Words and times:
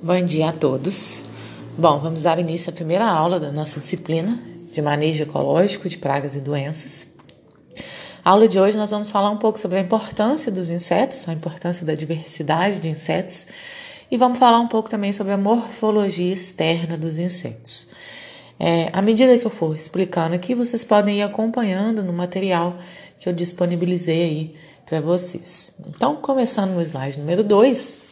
Bom 0.00 0.24
dia 0.24 0.50
a 0.50 0.52
todos. 0.52 1.24
Bom, 1.76 1.98
vamos 1.98 2.22
dar 2.22 2.38
início 2.38 2.70
à 2.70 2.72
primeira 2.72 3.04
aula 3.04 3.40
da 3.40 3.50
nossa 3.50 3.80
disciplina 3.80 4.38
de 4.72 4.80
manejo 4.80 5.24
ecológico 5.24 5.88
de 5.88 5.98
pragas 5.98 6.36
e 6.36 6.40
doenças. 6.40 7.08
A 8.24 8.30
aula 8.30 8.46
de 8.46 8.60
hoje 8.60 8.76
nós 8.76 8.92
vamos 8.92 9.10
falar 9.10 9.28
um 9.28 9.38
pouco 9.38 9.58
sobre 9.58 9.76
a 9.76 9.80
importância 9.80 10.52
dos 10.52 10.70
insetos, 10.70 11.28
a 11.28 11.32
importância 11.32 11.84
da 11.84 11.96
diversidade 11.96 12.78
de 12.78 12.88
insetos 12.88 13.48
e 14.08 14.16
vamos 14.16 14.38
falar 14.38 14.60
um 14.60 14.68
pouco 14.68 14.88
também 14.88 15.12
sobre 15.12 15.32
a 15.32 15.36
morfologia 15.36 16.32
externa 16.32 16.96
dos 16.96 17.18
insetos. 17.18 17.88
É, 18.56 18.90
à 18.92 19.02
medida 19.02 19.36
que 19.36 19.46
eu 19.46 19.50
for 19.50 19.74
explicando 19.74 20.32
aqui, 20.32 20.54
vocês 20.54 20.84
podem 20.84 21.18
ir 21.18 21.22
acompanhando 21.22 22.04
no 22.04 22.12
material 22.12 22.78
que 23.18 23.28
eu 23.28 23.32
disponibilizei 23.32 24.22
aí 24.22 24.54
para 24.86 25.00
vocês. 25.00 25.74
Então, 25.88 26.14
começando 26.14 26.70
no 26.70 26.82
slide 26.82 27.18
número 27.18 27.42
2, 27.42 28.07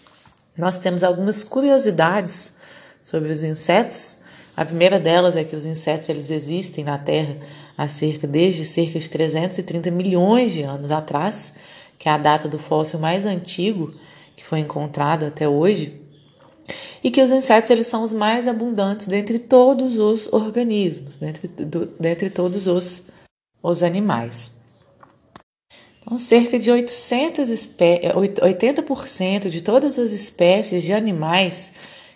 nós 0.56 0.78
temos 0.78 1.02
algumas 1.02 1.42
curiosidades 1.44 2.54
sobre 3.00 3.30
os 3.30 3.42
insetos. 3.42 4.18
A 4.56 4.64
primeira 4.64 4.98
delas 4.98 5.36
é 5.36 5.44
que 5.44 5.54
os 5.54 5.66
insetos 5.66 6.08
eles 6.08 6.30
existem 6.30 6.84
na 6.84 6.98
Terra 6.98 7.36
há 7.76 7.86
cerca 7.88 8.26
desde 8.26 8.64
cerca 8.64 8.98
de 8.98 9.08
330 9.08 9.90
milhões 9.90 10.52
de 10.52 10.62
anos 10.62 10.90
atrás, 10.90 11.52
que 11.98 12.08
é 12.08 12.12
a 12.12 12.18
data 12.18 12.48
do 12.48 12.58
fóssil 12.58 12.98
mais 12.98 13.26
antigo 13.26 13.94
que 14.36 14.44
foi 14.44 14.60
encontrado 14.60 15.24
até 15.24 15.48
hoje, 15.48 16.00
e 17.02 17.10
que 17.10 17.22
os 17.22 17.30
insetos 17.30 17.70
eles 17.70 17.86
são 17.86 18.02
os 18.02 18.12
mais 18.12 18.46
abundantes 18.46 19.06
dentre 19.06 19.38
todos 19.38 19.96
os 19.96 20.30
organismos, 20.32 21.16
dentre, 21.16 21.48
do, 21.48 21.86
dentre 21.98 22.28
todos 22.28 22.66
os, 22.66 23.02
os 23.62 23.82
animais. 23.82 24.52
Então, 26.06 26.16
cerca 26.16 26.56
de 26.56 26.70
800 26.70 27.50
80% 27.50 29.48
de 29.48 29.60
todas 29.60 29.98
as 29.98 30.12
espécies 30.12 30.84
de 30.84 30.92
animais 30.92 31.72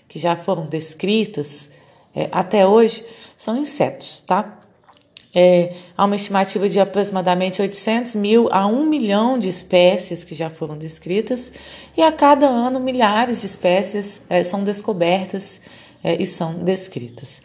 que 0.06 0.16
já 0.16 0.36
foram 0.36 0.66
descritas 0.66 1.70
é, 2.14 2.28
até 2.30 2.64
hoje 2.64 3.04
são 3.36 3.56
insetos, 3.56 4.22
tá? 4.24 4.58
É, 5.34 5.74
há 5.96 6.04
uma 6.04 6.16
estimativa 6.16 6.68
de 6.68 6.78
aproximadamente 6.80 7.60
800 7.60 8.14
mil 8.16 8.48
a 8.50 8.66
1 8.66 8.84
milhão 8.86 9.38
de 9.38 9.48
espécies 9.48 10.24
que 10.24 10.34
já 10.34 10.50
foram 10.50 10.76
descritas, 10.76 11.52
e 11.96 12.02
a 12.02 12.10
cada 12.10 12.46
ano 12.46 12.80
milhares 12.80 13.40
de 13.40 13.46
espécies 13.46 14.22
é, 14.28 14.42
são 14.42 14.64
descobertas 14.64 15.60
é, 16.02 16.20
e 16.20 16.26
são 16.26 16.54
descritas. 16.54 17.40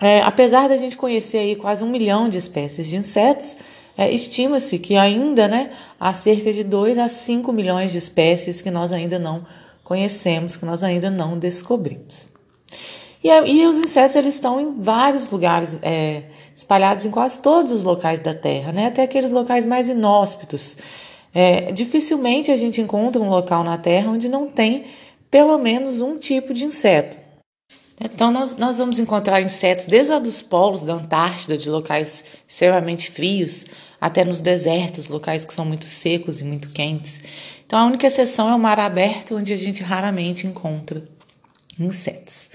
É, 0.00 0.20
apesar 0.22 0.68
da 0.68 0.76
gente 0.76 0.96
conhecer 0.96 1.38
aí 1.38 1.54
quase 1.54 1.84
um 1.84 1.88
milhão 1.88 2.28
de 2.28 2.38
espécies 2.38 2.88
de 2.88 2.96
insetos, 2.96 3.56
é, 3.96 4.10
estima-se 4.10 4.78
que 4.78 4.96
ainda 4.96 5.46
né, 5.48 5.72
há 6.00 6.12
cerca 6.14 6.52
de 6.52 6.64
2 6.64 6.98
a 6.98 7.08
5 7.08 7.52
milhões 7.52 7.92
de 7.92 7.98
espécies 7.98 8.62
que 8.62 8.70
nós 8.70 8.92
ainda 8.92 9.18
não 9.18 9.44
conhecemos, 9.84 10.56
que 10.56 10.64
nós 10.64 10.82
ainda 10.82 11.10
não 11.10 11.38
descobrimos. 11.38 12.28
E, 13.22 13.28
e 13.28 13.66
os 13.66 13.78
insetos 13.78 14.16
eles 14.16 14.34
estão 14.34 14.60
em 14.60 14.80
vários 14.80 15.28
lugares, 15.28 15.78
é, 15.82 16.24
espalhados 16.54 17.06
em 17.06 17.10
quase 17.10 17.40
todos 17.40 17.70
os 17.70 17.82
locais 17.82 18.18
da 18.18 18.34
Terra, 18.34 18.72
né, 18.72 18.86
até 18.86 19.02
aqueles 19.02 19.30
locais 19.30 19.66
mais 19.66 19.88
inóspitos. 19.88 20.76
É, 21.34 21.72
dificilmente 21.72 22.50
a 22.50 22.56
gente 22.56 22.80
encontra 22.80 23.20
um 23.20 23.28
local 23.28 23.64
na 23.64 23.78
Terra 23.78 24.10
onde 24.10 24.28
não 24.28 24.48
tem 24.48 24.84
pelo 25.30 25.56
menos 25.56 26.00
um 26.00 26.18
tipo 26.18 26.52
de 26.52 26.64
inseto. 26.64 27.21
Então, 28.04 28.32
nós, 28.32 28.56
nós 28.56 28.78
vamos 28.78 28.98
encontrar 28.98 29.40
insetos 29.40 29.86
desde 29.86 30.12
lá 30.12 30.18
dos 30.18 30.42
polos 30.42 30.82
da 30.82 30.94
Antártida, 30.94 31.56
de 31.56 31.70
locais 31.70 32.24
extremamente 32.48 33.10
frios, 33.10 33.66
até 34.00 34.24
nos 34.24 34.40
desertos, 34.40 35.08
locais 35.08 35.44
que 35.44 35.54
são 35.54 35.64
muito 35.64 35.86
secos 35.86 36.40
e 36.40 36.44
muito 36.44 36.70
quentes. 36.70 37.20
Então, 37.64 37.78
a 37.78 37.86
única 37.86 38.06
exceção 38.06 38.50
é 38.50 38.54
o 38.54 38.58
mar 38.58 38.80
aberto, 38.80 39.36
onde 39.36 39.52
a 39.52 39.56
gente 39.56 39.82
raramente 39.82 40.46
encontra 40.46 41.04
insetos. 41.78 42.50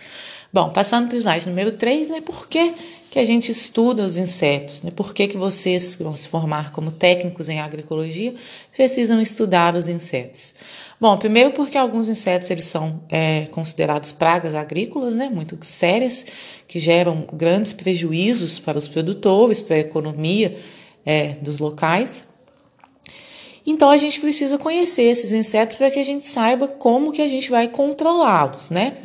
Bom, 0.52 0.70
passando 0.70 1.08
para 1.08 1.16
o 1.16 1.20
slide 1.20 1.48
número 1.48 1.72
3, 1.72 2.10
né? 2.10 2.22
Por 2.22 2.48
que, 2.48 2.74
que 3.10 3.18
a 3.18 3.26
gente 3.26 3.52
estuda 3.52 4.04
os 4.04 4.18
insetos? 4.18 4.82
Né? 4.82 4.92
Por 4.92 5.14
que, 5.14 5.28
que 5.28 5.38
vocês 5.38 5.96
que 5.96 6.04
vão 6.04 6.16
se 6.16 6.28
formar 6.28 6.72
como 6.72 6.92
técnicos 6.92 7.48
em 7.48 7.60
agroecologia 7.60 8.36
precisam 8.76 9.22
estudar 9.22 9.76
os 9.76 9.88
insetos? 9.88 10.54
Bom, 11.00 11.16
primeiro 11.16 11.52
porque 11.52 11.78
alguns 11.78 12.10
insetos 12.10 12.50
eles 12.50 12.66
são 12.66 13.04
é, 13.08 13.46
considerados 13.52 14.12
pragas 14.12 14.56
agrícolas, 14.56 15.14
né, 15.14 15.30
muito 15.30 15.56
sérias, 15.62 16.26
que 16.68 16.80
geram 16.80 17.28
grandes 17.32 17.72
prejuízos 17.72 18.58
para 18.58 18.80
os 18.80 18.88
produtores, 18.88 19.62
para 19.62 19.76
a 19.76 19.80
economia 19.80 20.58
é, 21.06 21.36
dos 21.40 21.60
locais. 21.60 22.26
Então 23.64 23.92
a 23.92 23.98
gente 23.98 24.20
precisa 24.20 24.58
conhecer 24.58 25.04
esses 25.04 25.34
insetos 25.34 25.76
para 25.76 25.92
que 25.92 26.00
a 26.00 26.04
gente 26.04 26.26
saiba 26.26 26.68
como 26.68 27.12
que 27.12 27.22
a 27.22 27.28
gente 27.28 27.52
vai 27.52 27.68
controlá-los, 27.68 28.70
né? 28.70 28.96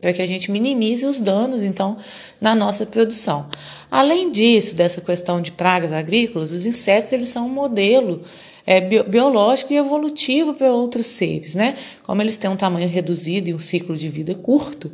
Para 0.00 0.12
que 0.12 0.22
a 0.22 0.26
gente 0.26 0.50
minimize 0.50 1.04
os 1.04 1.18
danos, 1.18 1.64
então, 1.64 1.98
na 2.40 2.54
nossa 2.54 2.86
produção. 2.86 3.50
Além 3.90 4.30
disso, 4.30 4.76
dessa 4.76 5.00
questão 5.00 5.42
de 5.42 5.50
pragas 5.50 5.92
agrícolas, 5.92 6.52
os 6.52 6.64
insetos 6.64 7.12
eles 7.12 7.30
são 7.30 7.46
um 7.46 7.50
modelo 7.50 8.22
é, 8.66 8.80
biológico 8.80 9.72
e 9.72 9.76
evolutivo 9.76 10.54
para 10.54 10.72
outros 10.72 11.06
seres, 11.06 11.54
né? 11.54 11.76
Como 12.02 12.22
eles 12.22 12.36
têm 12.36 12.50
um 12.50 12.56
tamanho 12.56 12.88
reduzido 12.88 13.50
e 13.50 13.54
um 13.54 13.58
ciclo 13.58 13.96
de 13.96 14.08
vida 14.08 14.34
curto, 14.34 14.90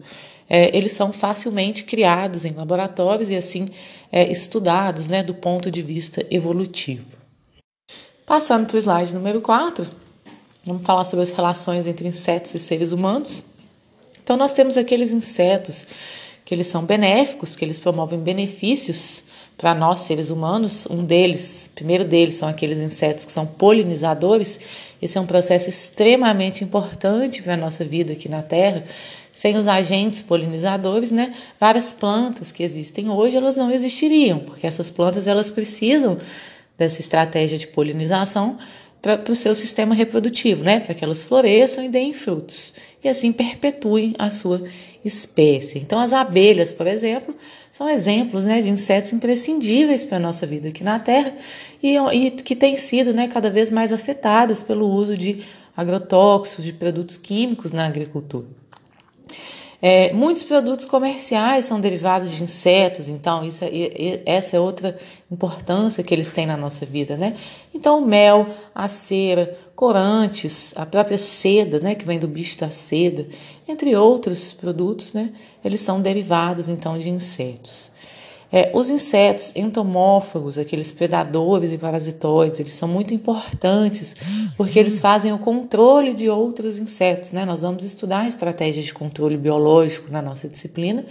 é, 0.49 0.75
eles 0.77 0.93
são 0.93 1.13
facilmente 1.13 1.85
criados 1.85 2.45
em 2.45 2.53
laboratórios 2.53 3.31
e 3.31 3.37
assim 3.37 3.69
é, 4.11 4.31
estudados, 4.31 5.07
né, 5.07 5.23
do 5.23 5.35
ponto 5.35 5.71
de 5.71 5.83
vista 5.83 6.25
evolutivo. 6.31 7.19
Passando 8.25 8.67
para 8.67 8.77
o 8.77 8.79
slide 8.79 9.15
número 9.15 9.41
4, 9.41 9.87
vamos 10.65 10.85
falar 10.85 11.05
sobre 11.05 11.23
as 11.23 11.31
relações 11.31 11.87
entre 11.87 12.09
insetos 12.09 12.55
e 12.55 12.59
seres 12.59 12.93
humanos. 12.93 13.45
Então 14.23 14.37
nós 14.37 14.53
temos 14.53 14.77
aqueles 14.77 15.13
insetos 15.13 15.87
que 16.45 16.55
eles 16.55 16.67
são 16.67 16.83
benéficos, 16.85 17.55
que 17.55 17.65
eles 17.65 17.79
promovem 17.79 18.19
benefícios 18.19 19.25
para 19.59 19.75
nós 19.75 20.03
seres 20.03 20.31
humanos, 20.31 20.87
um 20.89 21.05
deles, 21.05 21.69
primeiro 21.75 22.05
deles 22.05 22.37
são 22.37 22.49
aqueles 22.49 22.79
insetos 22.79 23.25
que 23.25 23.33
são 23.33 23.45
polinizadores. 23.45 24.61
Esse 25.03 25.19
é 25.19 25.21
um 25.21 25.27
processo 25.27 25.69
extremamente 25.69 26.63
importante 26.63 27.43
para 27.43 27.55
a 27.55 27.57
nossa 27.57 27.85
vida 27.85 28.13
aqui 28.13 28.29
na 28.29 28.41
Terra. 28.41 28.85
Sem 29.33 29.57
os 29.57 29.67
agentes 29.67 30.23
polinizadores, 30.23 31.11
né, 31.11 31.35
várias 31.59 31.93
plantas 31.93 32.53
que 32.53 32.63
existem 32.63 33.11
hoje, 33.11 33.37
elas 33.37 33.57
não 33.57 33.71
existiriam, 33.71 34.39
porque 34.39 34.67
essas 34.67 34.91
plantas 34.91 35.27
elas 35.27 35.51
precisam 35.51 36.19
dessa 36.77 37.01
estratégia 37.01 37.59
de 37.59 37.67
polinização 37.67 38.59
para 39.03 39.21
o 39.31 39.37
seu 39.37 39.55
sistema 39.55 39.95
reprodutivo, 39.95 40.63
né, 40.63 40.81
para 40.81 40.95
que 40.95 41.05
elas 41.05 41.23
floresçam 41.25 41.85
e 41.85 41.89
deem 41.89 42.15
frutos 42.15 42.73
e 43.03 43.09
assim 43.09 43.33
perpetuem 43.33 44.15
a 44.19 44.31
sua 44.31 44.63
espécie. 45.05 45.79
Então, 45.79 45.99
as 45.99 46.13
abelhas, 46.13 46.73
por 46.73 46.87
exemplo, 46.87 47.35
são 47.71 47.89
exemplos 47.89 48.45
né, 48.45 48.61
de 48.61 48.71
insetos 48.71 49.13
imprescindíveis 49.13 50.05
para 50.05 50.17
a 50.17 50.21
nossa 50.21 50.47
vida 50.47 50.69
aqui 50.69 50.83
na 50.83 50.99
Terra 50.99 51.35
e, 51.83 51.97
e 51.97 52.31
que 52.31 52.57
têm 52.57 52.77
sido 52.77 53.13
né, 53.13 53.29
cada 53.29 53.51
vez 53.51 53.71
mais 53.71 53.93
afetadas 53.93 54.63
pelo 54.63 54.89
uso 54.89 55.17
de 55.17 55.45
agrotóxicos, 55.77 56.65
de 56.65 56.73
produtos 56.73 57.17
químicos 57.17 57.71
na 57.71 57.87
agricultura. 57.87 58.47
É, 59.81 60.13
muitos 60.13 60.43
produtos 60.43 60.85
comerciais 60.87 61.65
são 61.65 61.81
derivados 61.81 62.33
de 62.33 62.43
insetos, 62.43 63.09
então 63.09 63.45
isso 63.45 63.65
é, 63.65 64.23
essa 64.27 64.57
é 64.57 64.61
outra 64.61 64.99
importância 65.31 66.03
que 66.03 66.13
eles 66.13 66.31
têm 66.31 66.47
na 66.47 66.57
nossa 66.57 66.85
vida, 66.85 67.17
né? 67.17 67.37
Então 67.73 68.03
o 68.03 68.05
mel, 68.05 68.49
a 68.75 68.89
cera, 68.89 69.57
corantes, 69.77 70.75
a 70.77 70.85
própria 70.85 71.17
seda, 71.17 71.79
né, 71.79 71.95
que 71.95 72.05
vem 72.05 72.19
do 72.19 72.27
bicho 72.27 72.59
da 72.59 72.71
seda, 72.71 73.29
entre 73.69 73.95
outros 73.95 74.53
produtos, 74.53 75.13
né, 75.13 75.33
eles 75.65 75.81
são 75.81 76.01
derivados 76.01 76.69
então 76.69 76.99
de 76.99 77.09
insetos. 77.09 77.93
É, 78.51 78.71
os 78.73 78.89
insetos 78.89 79.53
entomófagos, 79.55 80.57
aqueles 80.57 80.91
predadores 80.91 81.71
e 81.71 81.77
parasitoides, 81.77 82.59
eles 82.59 82.75
são 82.75 82.89
muito 82.89 83.13
importantes 83.13 84.17
porque 84.57 84.79
eles 84.79 85.01
fazem 85.01 85.33
o 85.33 85.39
controle 85.39 86.15
de 86.15 86.31
outros 86.31 86.79
insetos. 86.79 87.33
Né? 87.33 87.45
Nós 87.45 87.61
vamos 87.61 87.85
estudar 87.85 88.27
estratégias 88.27 88.87
de 88.87 88.95
controle 88.95 89.37
biológico 89.37 90.11
na 90.11 90.23
nossa 90.23 90.49
disciplina 90.49 91.05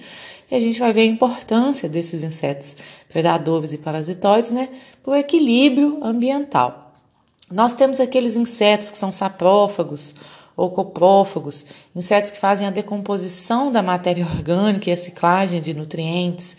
e 0.50 0.56
a 0.56 0.60
gente 0.60 0.80
vai 0.80 0.92
ver 0.92 1.02
a 1.02 1.06
importância 1.06 1.88
desses 1.88 2.24
insetos 2.24 2.76
predadores 3.08 3.72
e 3.72 3.78
parasitoides 3.78 4.50
né, 4.50 4.70
para 5.04 5.12
o 5.12 5.16
equilíbrio 5.16 6.00
ambiental. 6.04 6.96
Nós 7.52 7.74
temos 7.74 8.00
aqueles 8.00 8.36
insetos 8.36 8.90
que 8.90 8.98
são 8.98 9.12
saprófagos 9.12 10.16
ou 10.56 10.72
coprófagos, 10.72 11.68
insetos 11.96 12.32
que 12.32 12.40
fazem 12.40 12.66
a 12.66 12.72
decomposição 12.72 13.72
da 13.72 13.84
matéria 13.84 14.26
orgânica 14.26 14.90
e 14.90 14.94
a 14.94 14.98
ciclagem 14.98 15.62
de 15.62 15.74
nutrientes. 15.74 16.58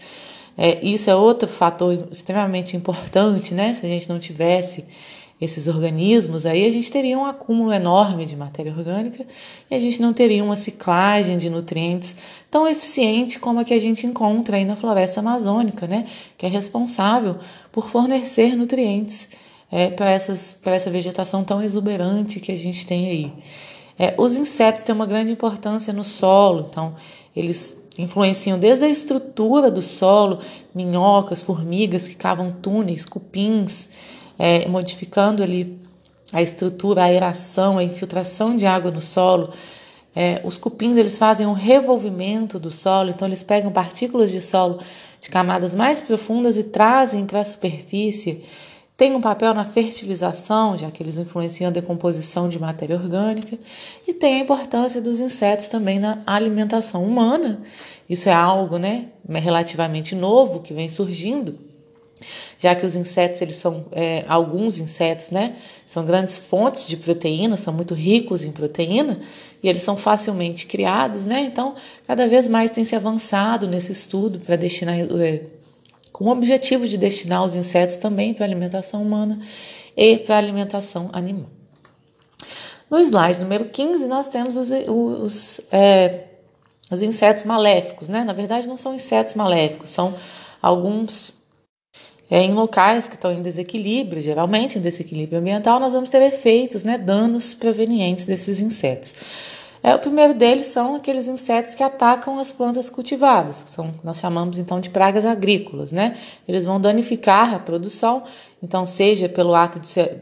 É, 0.60 0.84
isso 0.84 1.08
é 1.08 1.14
outro 1.14 1.48
fator 1.48 2.08
extremamente 2.10 2.76
importante, 2.76 3.54
né? 3.54 3.72
Se 3.74 3.86
a 3.86 3.88
gente 3.88 4.08
não 4.08 4.18
tivesse 4.18 4.84
esses 5.40 5.68
organismos, 5.68 6.44
aí 6.44 6.66
a 6.66 6.72
gente 6.72 6.90
teria 6.90 7.16
um 7.16 7.24
acúmulo 7.24 7.72
enorme 7.72 8.26
de 8.26 8.34
matéria 8.34 8.72
orgânica 8.72 9.24
e 9.70 9.74
a 9.76 9.78
gente 9.78 10.02
não 10.02 10.12
teria 10.12 10.42
uma 10.42 10.56
ciclagem 10.56 11.38
de 11.38 11.48
nutrientes 11.48 12.16
tão 12.50 12.66
eficiente 12.66 13.38
como 13.38 13.60
a 13.60 13.64
que 13.64 13.72
a 13.72 13.78
gente 13.78 14.04
encontra 14.04 14.56
aí 14.56 14.64
na 14.64 14.74
floresta 14.74 15.20
amazônica, 15.20 15.86
né? 15.86 16.06
Que 16.36 16.44
é 16.44 16.48
responsável 16.48 17.38
por 17.70 17.88
fornecer 17.88 18.56
nutrientes 18.56 19.28
é, 19.70 19.90
para 19.90 20.10
essa 20.10 20.90
vegetação 20.90 21.44
tão 21.44 21.62
exuberante 21.62 22.40
que 22.40 22.50
a 22.50 22.58
gente 22.58 22.84
tem 22.84 23.08
aí. 23.08 23.32
É, 23.96 24.12
os 24.18 24.36
insetos 24.36 24.82
têm 24.82 24.92
uma 24.92 25.06
grande 25.06 25.30
importância 25.30 25.92
no 25.92 26.02
solo, 26.02 26.66
então 26.68 26.96
eles 27.36 27.80
influenciam 27.98 28.58
desde 28.58 28.84
a 28.84 28.88
estrutura 28.88 29.70
do 29.70 29.82
solo, 29.82 30.38
minhocas, 30.74 31.42
formigas 31.42 32.06
que 32.06 32.14
cavam 32.14 32.52
túneis, 32.52 33.04
cupins, 33.04 33.88
é, 34.38 34.68
modificando 34.68 35.42
ali 35.42 35.78
a 36.32 36.40
estrutura, 36.40 37.02
a 37.02 37.06
aeração, 37.06 37.76
a 37.76 37.84
infiltração 37.84 38.56
de 38.56 38.64
água 38.64 38.90
no 38.90 39.00
solo. 39.00 39.52
É, 40.14 40.40
os 40.44 40.56
cupins 40.56 40.96
eles 40.96 41.18
fazem 41.18 41.46
um 41.46 41.52
revolvimento 41.52 42.58
do 42.58 42.70
solo, 42.70 43.10
então 43.10 43.26
eles 43.26 43.42
pegam 43.42 43.70
partículas 43.70 44.30
de 44.30 44.40
solo 44.40 44.80
de 45.20 45.28
camadas 45.28 45.74
mais 45.74 46.00
profundas 46.00 46.56
e 46.56 46.64
trazem 46.64 47.26
para 47.26 47.40
a 47.40 47.44
superfície. 47.44 48.44
Tem 48.98 49.14
um 49.14 49.20
papel 49.20 49.54
na 49.54 49.64
fertilização, 49.64 50.76
já 50.76 50.90
que 50.90 51.00
eles 51.00 51.16
influenciam 51.16 51.68
a 51.68 51.72
decomposição 51.72 52.48
de 52.48 52.58
matéria 52.58 52.96
orgânica, 52.96 53.56
e 54.04 54.12
tem 54.12 54.34
a 54.34 54.38
importância 54.40 55.00
dos 55.00 55.20
insetos 55.20 55.68
também 55.68 56.00
na 56.00 56.20
alimentação 56.26 57.04
humana. 57.04 57.62
Isso 58.10 58.28
é 58.28 58.32
algo, 58.32 58.76
né, 58.76 59.06
relativamente 59.28 60.16
novo 60.16 60.60
que 60.60 60.74
vem 60.74 60.90
surgindo 60.90 61.68
já 62.58 62.74
que 62.74 62.84
os 62.84 62.96
insetos 62.96 63.40
eles 63.40 63.56
são 63.56 63.86
é, 63.92 64.24
alguns 64.28 64.78
insetos 64.78 65.30
né 65.30 65.56
são 65.86 66.04
grandes 66.04 66.36
fontes 66.36 66.88
de 66.88 66.96
proteína 66.96 67.56
são 67.56 67.72
muito 67.72 67.94
ricos 67.94 68.44
em 68.44 68.50
proteína 68.50 69.20
e 69.62 69.68
eles 69.68 69.82
são 69.82 69.96
facilmente 69.96 70.66
criados 70.66 71.26
né 71.26 71.40
então 71.42 71.74
cada 72.06 72.26
vez 72.26 72.48
mais 72.48 72.70
tem 72.70 72.84
se 72.84 72.96
avançado 72.96 73.68
nesse 73.68 73.92
estudo 73.92 74.40
para 74.40 74.56
destinar 74.56 74.98
é, 74.98 75.42
com 76.18 76.24
o 76.24 76.30
objetivo 76.30 76.88
de 76.88 76.98
destinar 76.98 77.44
os 77.44 77.54
insetos 77.54 77.96
também 77.96 78.34
para 78.34 78.44
alimentação 78.44 79.00
humana 79.00 79.38
e 79.96 80.18
para 80.18 80.36
alimentação 80.36 81.08
animal. 81.12 81.48
No 82.90 82.98
slide 82.98 83.38
número 83.38 83.66
15 83.66 84.08
nós 84.08 84.28
temos 84.28 84.56
os, 84.56 84.68
os, 84.88 85.60
é, 85.70 86.24
os 86.90 87.02
insetos 87.02 87.44
maléficos 87.44 88.08
né? 88.08 88.24
Na 88.24 88.32
verdade 88.32 88.66
não 88.66 88.76
são 88.76 88.92
insetos 88.92 89.34
maléficos 89.34 89.90
são 89.90 90.12
alguns 90.60 91.34
é, 92.28 92.42
em 92.42 92.52
locais 92.52 93.06
que 93.06 93.14
estão 93.14 93.30
em 93.30 93.40
desequilíbrio, 93.40 94.20
geralmente 94.20 94.76
em 94.76 94.82
desequilíbrio 94.82 95.38
ambiental, 95.38 95.78
nós 95.78 95.92
vamos 95.92 96.10
ter 96.10 96.20
efeitos, 96.20 96.82
né, 96.82 96.98
danos 96.98 97.54
provenientes 97.54 98.24
desses 98.26 98.60
insetos. 98.60 99.14
É, 99.82 99.94
o 99.94 99.98
primeiro 99.98 100.34
deles 100.34 100.66
são 100.66 100.96
aqueles 100.96 101.26
insetos 101.26 101.74
que 101.74 101.82
atacam 101.82 102.38
as 102.38 102.50
plantas 102.50 102.90
cultivadas, 102.90 103.62
que 103.62 103.70
são, 103.70 103.94
nós 104.02 104.18
chamamos 104.18 104.58
então 104.58 104.80
de 104.80 104.90
pragas 104.90 105.24
agrícolas, 105.24 105.92
né? 105.92 106.16
Eles 106.46 106.64
vão 106.64 106.80
danificar 106.80 107.54
a 107.54 107.58
produção, 107.58 108.24
então 108.62 108.84
seja 108.84 109.28
pelo 109.28 109.54
ato 109.54 109.78
de 109.78 109.86
se, 109.86 110.20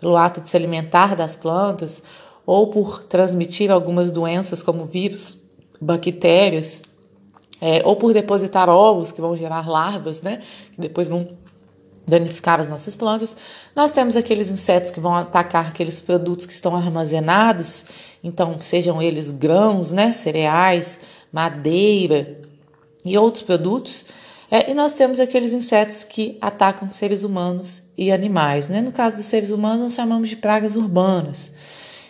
pelo 0.00 0.16
ato 0.16 0.40
de 0.40 0.48
se 0.48 0.56
alimentar 0.56 1.16
das 1.16 1.34
plantas 1.34 2.02
ou 2.44 2.68
por 2.68 3.04
transmitir 3.04 3.70
algumas 3.70 4.10
doenças 4.10 4.62
como 4.62 4.84
vírus, 4.84 5.38
bactérias, 5.80 6.80
é, 7.60 7.80
ou 7.84 7.96
por 7.96 8.12
depositar 8.12 8.68
ovos 8.68 9.10
que 9.10 9.20
vão 9.20 9.34
gerar 9.34 9.66
larvas, 9.66 10.20
né? 10.20 10.42
Que 10.74 10.80
depois 10.80 11.08
vão 11.08 11.26
danificar 12.06 12.60
as 12.60 12.68
nossas 12.68 12.94
plantas. 12.94 13.36
Nós 13.74 13.90
temos 13.90 14.16
aqueles 14.16 14.50
insetos 14.50 14.90
que 14.90 15.00
vão 15.00 15.14
atacar 15.14 15.66
aqueles 15.66 16.00
produtos 16.00 16.46
que 16.46 16.52
estão 16.52 16.76
armazenados, 16.76 17.86
então 18.22 18.58
sejam 18.60 19.02
eles 19.02 19.30
grãos, 19.30 19.90
né, 19.90 20.12
cereais, 20.12 20.98
madeira 21.32 22.40
e 23.04 23.18
outros 23.18 23.42
produtos. 23.42 24.06
É, 24.50 24.70
e 24.70 24.74
nós 24.74 24.94
temos 24.94 25.18
aqueles 25.18 25.52
insetos 25.52 26.04
que 26.04 26.38
atacam 26.40 26.88
seres 26.88 27.24
humanos 27.24 27.82
e 27.98 28.12
animais. 28.12 28.68
Né? 28.68 28.80
No 28.80 28.92
caso 28.92 29.16
dos 29.16 29.26
seres 29.26 29.50
humanos, 29.50 29.82
nós 29.82 29.94
chamamos 29.94 30.28
de 30.28 30.36
pragas 30.36 30.76
urbanas. 30.76 31.50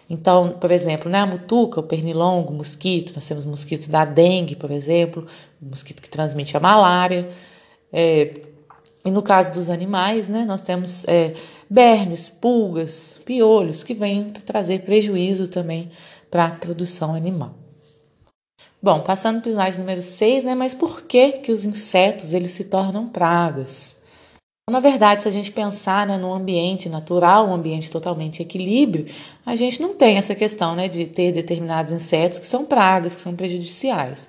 Então, 0.09 0.51
por 0.61 0.71
exemplo, 0.71 1.11
né, 1.11 1.21
a 1.21 1.27
mutuca, 1.27 1.81
o 1.81 1.83
pernilongo, 1.83 2.53
o 2.53 2.57
mosquito, 2.57 3.13
nós 3.15 3.27
temos 3.27 3.45
mosquito 3.45 3.91
da 3.91 4.05
dengue, 4.05 4.55
por 4.55 4.71
exemplo, 4.71 5.27
mosquito 5.61 6.01
que 6.01 6.09
transmite 6.09 6.57
a 6.57 6.61
malária. 6.61 7.31
É, 7.93 8.35
e 9.07 9.11
no 9.13 9.23
caso 9.23 9.53
dos 9.53 9.71
animais, 9.71 10.29
né, 10.29 10.45
nós 10.45 10.63
temos 10.63 11.05
é, 11.07 11.35
bernes, 11.71 12.29
pulgas, 12.29 13.21
piolhos, 13.25 13.85
que 13.85 13.95
vêm 13.95 14.33
trazer 14.45 14.81
prejuízo 14.81 15.47
também 15.47 15.93
para 16.29 16.47
a 16.47 16.51
produção 16.51 17.15
animal. 17.15 17.55
Bom, 18.83 19.01
passando 19.01 19.41
para 19.41 19.49
o 19.49 19.53
slide 19.53 19.79
número 19.79 20.03
6, 20.03 20.43
né, 20.43 20.57
mas 20.57 20.75
por 20.75 21.03
que, 21.03 21.33
que 21.33 21.53
os 21.53 21.65
insetos 21.65 22.33
eles 22.33 22.51
se 22.51 22.65
tornam 22.65 23.09
pragas? 23.09 23.97
Na 24.69 24.81
verdade, 24.81 25.23
se 25.23 25.29
a 25.29 25.31
gente 25.31 25.53
pensar 25.53 26.05
né, 26.05 26.17
no 26.19 26.35
ambiente 26.35 26.89
natural, 26.89 27.47
um 27.47 27.55
ambiente 27.55 27.89
totalmente 27.89 28.43
equilíbrio, 28.43 29.07
a 29.47 29.55
gente 29.55 29.81
não 29.81 29.95
tem 29.95 30.19
essa 30.19 30.35
questão 30.35 30.75
né, 30.75 30.89
de 30.89 31.07
ter 31.07 31.31
determinados 31.31 31.93
insetos 31.93 32.41
que 32.41 32.47
são 32.47 32.65
pragas, 32.65 33.15
que 33.15 33.21
são 33.21 33.37
prejudiciais. 33.37 34.27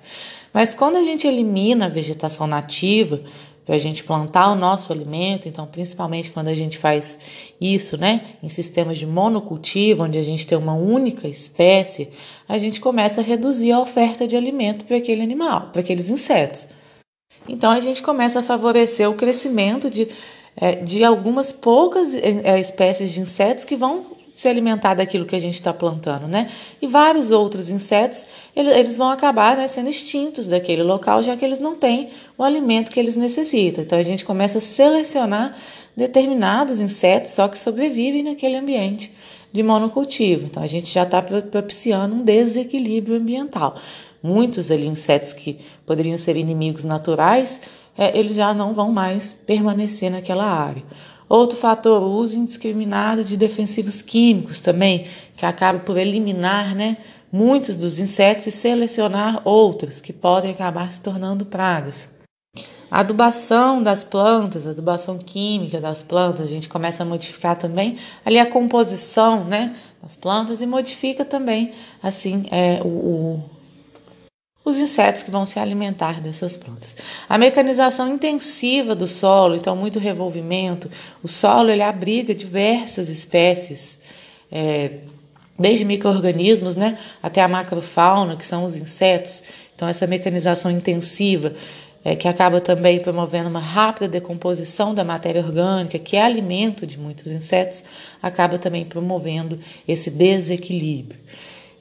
Mas 0.52 0.74
quando 0.74 0.96
a 0.96 1.02
gente 1.02 1.26
elimina 1.26 1.86
a 1.86 1.88
vegetação 1.88 2.46
nativa, 2.46 3.20
para 3.68 3.76
a 3.76 3.78
gente 3.78 4.02
plantar 4.02 4.50
o 4.50 4.54
nosso 4.54 4.90
alimento, 4.90 5.46
então 5.46 5.66
principalmente 5.66 6.30
quando 6.30 6.48
a 6.48 6.54
gente 6.54 6.78
faz 6.78 7.18
isso, 7.60 7.98
né, 7.98 8.22
em 8.42 8.48
sistemas 8.48 8.96
de 8.96 9.06
monocultivo, 9.06 10.04
onde 10.04 10.16
a 10.16 10.22
gente 10.22 10.46
tem 10.46 10.56
uma 10.56 10.72
única 10.72 11.28
espécie, 11.28 12.08
a 12.48 12.56
gente 12.56 12.80
começa 12.80 13.20
a 13.20 13.24
reduzir 13.24 13.72
a 13.72 13.78
oferta 13.78 14.26
de 14.26 14.34
alimento 14.34 14.86
para 14.86 14.96
aquele 14.96 15.20
animal, 15.20 15.68
para 15.70 15.82
aqueles 15.82 16.08
insetos. 16.08 16.66
Então 17.46 17.70
a 17.70 17.78
gente 17.78 18.02
começa 18.02 18.40
a 18.40 18.42
favorecer 18.42 19.06
o 19.06 19.14
crescimento 19.14 19.90
de, 19.90 20.08
é, 20.56 20.76
de 20.76 21.04
algumas 21.04 21.52
poucas 21.52 22.14
é, 22.14 22.58
espécies 22.58 23.12
de 23.12 23.20
insetos 23.20 23.66
que 23.66 23.76
vão 23.76 24.17
se 24.38 24.48
alimentar 24.48 24.94
daquilo 24.94 25.26
que 25.26 25.34
a 25.34 25.40
gente 25.40 25.54
está 25.54 25.74
plantando, 25.74 26.28
né? 26.28 26.48
E 26.80 26.86
vários 26.86 27.32
outros 27.32 27.70
insetos, 27.70 28.24
eles 28.54 28.96
vão 28.96 29.10
acabar 29.10 29.56
né, 29.56 29.66
sendo 29.66 29.90
extintos 29.90 30.46
daquele 30.46 30.84
local, 30.84 31.24
já 31.24 31.36
que 31.36 31.44
eles 31.44 31.58
não 31.58 31.74
têm 31.74 32.10
o 32.38 32.44
alimento 32.44 32.92
que 32.92 33.00
eles 33.00 33.16
necessitam. 33.16 33.82
Então 33.82 33.98
a 33.98 34.02
gente 34.04 34.24
começa 34.24 34.58
a 34.58 34.60
selecionar 34.60 35.56
determinados 35.96 36.78
insetos 36.78 37.32
só 37.32 37.48
que 37.48 37.58
sobrevivem 37.58 38.22
naquele 38.22 38.56
ambiente 38.56 39.12
de 39.52 39.60
monocultivo. 39.60 40.46
Então 40.46 40.62
a 40.62 40.68
gente 40.68 40.86
já 40.86 41.02
está 41.02 41.20
propiciando 41.20 42.14
um 42.14 42.22
desequilíbrio 42.22 43.16
ambiental 43.16 43.74
muitos 44.22 44.70
ali 44.70 44.86
insetos 44.86 45.32
que 45.32 45.58
poderiam 45.86 46.18
ser 46.18 46.36
inimigos 46.36 46.82
naturais, 46.82 47.60
é, 47.96 48.16
eles 48.18 48.34
já 48.34 48.52
não 48.52 48.74
vão 48.74 48.92
mais 48.92 49.32
permanecer 49.46 50.10
naquela 50.10 50.44
área. 50.44 50.82
Outro 51.28 51.58
fator, 51.58 52.02
o 52.02 52.12
uso 52.12 52.38
indiscriminado 52.38 53.22
de 53.22 53.36
defensivos 53.36 54.00
químicos 54.00 54.60
também, 54.60 55.06
que 55.36 55.44
acaba 55.44 55.78
por 55.78 55.98
eliminar 55.98 56.74
né, 56.74 56.96
muitos 57.30 57.76
dos 57.76 57.98
insetos 57.98 58.46
e 58.46 58.50
selecionar 58.50 59.42
outros 59.44 60.00
que 60.00 60.12
podem 60.12 60.50
acabar 60.50 60.90
se 60.90 61.00
tornando 61.00 61.44
pragas. 61.44 62.08
A 62.90 63.00
adubação 63.00 63.82
das 63.82 64.02
plantas, 64.02 64.66
a 64.66 64.70
adubação 64.70 65.18
química 65.18 65.78
das 65.78 66.02
plantas, 66.02 66.46
a 66.46 66.48
gente 66.48 66.70
começa 66.70 67.02
a 67.02 67.06
modificar 67.06 67.54
também 67.56 67.98
ali 68.24 68.38
a 68.38 68.46
composição 68.46 69.44
né, 69.44 69.76
das 70.02 70.16
plantas 70.16 70.62
e 70.62 70.66
modifica 70.66 71.22
também 71.22 71.74
assim 72.02 72.46
é, 72.50 72.80
o, 72.82 73.42
os 74.70 74.78
insetos 74.78 75.22
que 75.22 75.30
vão 75.30 75.46
se 75.46 75.58
alimentar 75.58 76.20
dessas 76.20 76.56
plantas. 76.56 76.94
A 77.28 77.38
mecanização 77.38 78.08
intensiva 78.08 78.94
do 78.94 79.06
solo, 79.06 79.56
então 79.56 79.74
muito 79.76 79.98
revolvimento, 79.98 80.90
o 81.22 81.28
solo 81.28 81.70
ele 81.70 81.82
abriga 81.82 82.34
diversas 82.34 83.08
espécies, 83.08 84.00
é, 84.50 84.98
desde 85.58 85.84
micro-organismos 85.84 86.76
né, 86.76 86.98
até 87.22 87.42
a 87.42 87.48
macrofauna, 87.48 88.36
que 88.36 88.46
são 88.46 88.64
os 88.64 88.76
insetos. 88.76 89.42
Então 89.74 89.88
essa 89.88 90.06
mecanização 90.06 90.70
intensiva 90.70 91.54
é, 92.04 92.14
que 92.14 92.28
acaba 92.28 92.60
também 92.60 93.00
promovendo 93.00 93.48
uma 93.48 93.60
rápida 93.60 94.08
decomposição 94.08 94.94
da 94.94 95.04
matéria 95.04 95.42
orgânica, 95.42 95.98
que 95.98 96.16
é 96.16 96.22
alimento 96.22 96.86
de 96.86 96.98
muitos 96.98 97.30
insetos, 97.32 97.82
acaba 98.22 98.58
também 98.58 98.84
promovendo 98.84 99.58
esse 99.86 100.10
desequilíbrio. 100.10 101.20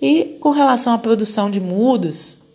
E 0.02 0.38
com 0.40 0.52
relação 0.52 0.94
à 0.94 0.98
produção 0.98 1.50
de 1.50 1.60
mudas, 1.60 2.47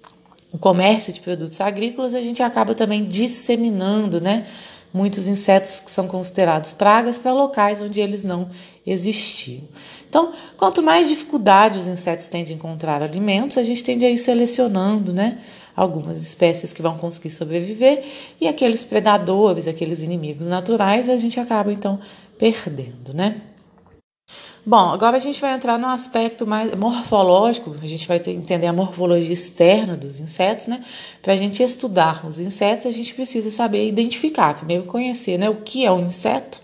o 0.52 0.58
comércio 0.58 1.12
de 1.12 1.20
produtos 1.20 1.60
agrícolas, 1.60 2.14
a 2.14 2.20
gente 2.20 2.42
acaba 2.42 2.74
também 2.74 3.04
disseminando, 3.04 4.20
né? 4.20 4.46
Muitos 4.92 5.26
insetos 5.26 5.80
que 5.80 5.90
são 5.90 6.06
considerados 6.06 6.74
pragas 6.74 7.16
para 7.16 7.32
locais 7.32 7.80
onde 7.80 7.98
eles 7.98 8.22
não 8.22 8.50
existiam. 8.86 9.62
Então, 10.06 10.32
quanto 10.58 10.82
mais 10.82 11.08
dificuldade 11.08 11.78
os 11.78 11.86
insetos 11.86 12.28
têm 12.28 12.44
de 12.44 12.52
encontrar 12.52 13.02
alimentos, 13.02 13.56
a 13.56 13.62
gente 13.62 13.82
tende 13.82 14.04
a 14.04 14.10
ir 14.10 14.18
selecionando, 14.18 15.10
né? 15.10 15.38
Algumas 15.74 16.20
espécies 16.20 16.74
que 16.74 16.82
vão 16.82 16.98
conseguir 16.98 17.30
sobreviver 17.30 18.04
e 18.38 18.46
aqueles 18.46 18.82
predadores, 18.82 19.66
aqueles 19.66 20.02
inimigos 20.02 20.46
naturais, 20.46 21.08
a 21.08 21.16
gente 21.16 21.40
acaba 21.40 21.72
então 21.72 21.98
perdendo, 22.36 23.14
né? 23.14 23.36
Bom, 24.64 24.90
agora 24.90 25.16
a 25.16 25.20
gente 25.20 25.40
vai 25.40 25.54
entrar 25.54 25.76
no 25.76 25.88
aspecto 25.88 26.46
mais 26.46 26.72
morfológico, 26.76 27.74
a 27.82 27.86
gente 27.86 28.06
vai 28.06 28.22
entender 28.28 28.68
a 28.68 28.72
morfologia 28.72 29.32
externa 29.32 29.96
dos 29.96 30.20
insetos, 30.20 30.68
né? 30.68 30.84
Para 31.20 31.32
a 31.32 31.36
gente 31.36 31.60
estudar 31.60 32.24
os 32.24 32.38
insetos, 32.38 32.86
a 32.86 32.92
gente 32.92 33.12
precisa 33.12 33.50
saber 33.50 33.88
identificar, 33.88 34.54
primeiro 34.54 34.84
conhecer 34.84 35.36
né, 35.36 35.50
o 35.50 35.56
que 35.56 35.84
é 35.84 35.90
um 35.90 36.06
inseto 36.06 36.60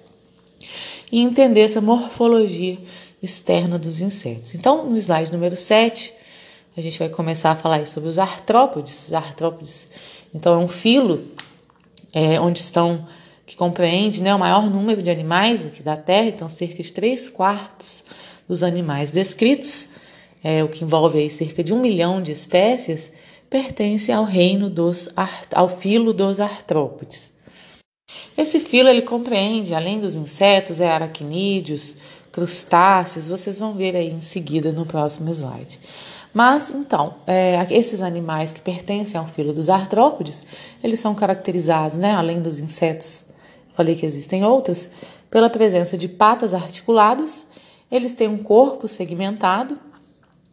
e 1.11 1.21
entender 1.21 1.63
essa 1.63 1.81
morfologia 1.81 2.79
externa 3.21 3.79
dos 3.81 4.01
insetos. 4.01 4.55
Então, 4.55 4.89
no 4.89 4.97
slide 4.97 5.33
número 5.33 5.57
7, 5.57 6.15
a 6.77 6.81
gente 6.81 6.99
vai 7.01 7.09
começar 7.09 7.51
a 7.51 7.57
falar 7.57 7.85
sobre 7.89 8.09
os 8.09 8.19
artrópodes. 8.19 9.09
Os 9.09 9.13
artrópodes, 9.13 9.89
então, 10.33 10.55
é 10.55 10.65
um 10.65 10.69
filo 10.69 11.25
é, 12.13 12.41
onde 12.41 12.61
estão, 12.61 13.07
que 13.49 13.57
compreende 13.57 14.23
né, 14.23 14.35
o 14.35 14.39
maior 14.39 14.69
número 14.69 15.03
de 15.03 15.09
animais 15.09 15.65
aqui 15.65 15.83
da 15.83 15.97
Terra, 15.97 16.29
então 16.29 16.47
cerca 16.47 16.83
de 16.83 16.93
3 16.93 17.31
quartos 17.31 18.05
dos 18.47 18.63
animais 18.63 19.11
descritos, 19.11 19.89
é, 20.45 20.63
o 20.63 20.69
que 20.69 20.85
envolve 20.85 21.19
aí 21.19 21.31
cerca 21.31 21.65
de 21.65 21.73
um 21.73 21.81
milhão 21.81 22.21
de 22.21 22.31
espécies, 22.31 23.11
pertence 23.49 24.13
ao 24.13 24.25
reino 24.25 24.69
dos 24.69 25.09
ao 25.51 25.67
filo 25.67 26.13
dos 26.13 26.41
artrópodes. 26.41 27.33
Esse 28.37 28.61
filo 28.61 28.91
ele 28.91 29.01
compreende, 29.01 29.75
além 29.75 29.99
dos 29.99 30.15
insetos, 30.15 30.79
é 30.79 30.91
aracnídeos, 30.91 31.97
crustáceos, 32.31 33.29
vocês 33.29 33.59
vão 33.59 33.73
ver 33.73 33.97
aí 33.97 34.11
em 34.11 34.21
seguida 34.21 34.73
no 34.73 34.85
próximo 34.85 35.31
slide. 35.31 35.81
Mas 36.35 36.71
então, 36.71 37.15
é, 37.27 37.67
esses 37.71 38.03
animais 38.03 38.53
que 38.53 38.61
pertencem 38.61 39.19
ao 39.19 39.27
filo 39.27 39.55
dos 39.55 39.71
artrópodes, 39.71 40.45
eles 40.85 41.01
são 41.01 41.15
caracterizados, 41.15 41.99
né, 41.99 42.13
além 42.13 42.43
dos 42.43 42.59
insetos, 42.59 43.28
falei 43.79 43.95
que 43.95 44.05
existem 44.05 44.45
outros, 44.45 44.91
pela 45.31 45.49
presença 45.49 45.97
de 45.97 46.09
patas 46.09 46.53
articuladas, 46.53 47.47
eles 47.89 48.13
têm 48.13 48.27
um 48.27 48.39
corpo 48.39 48.89
segmentado 48.89 49.79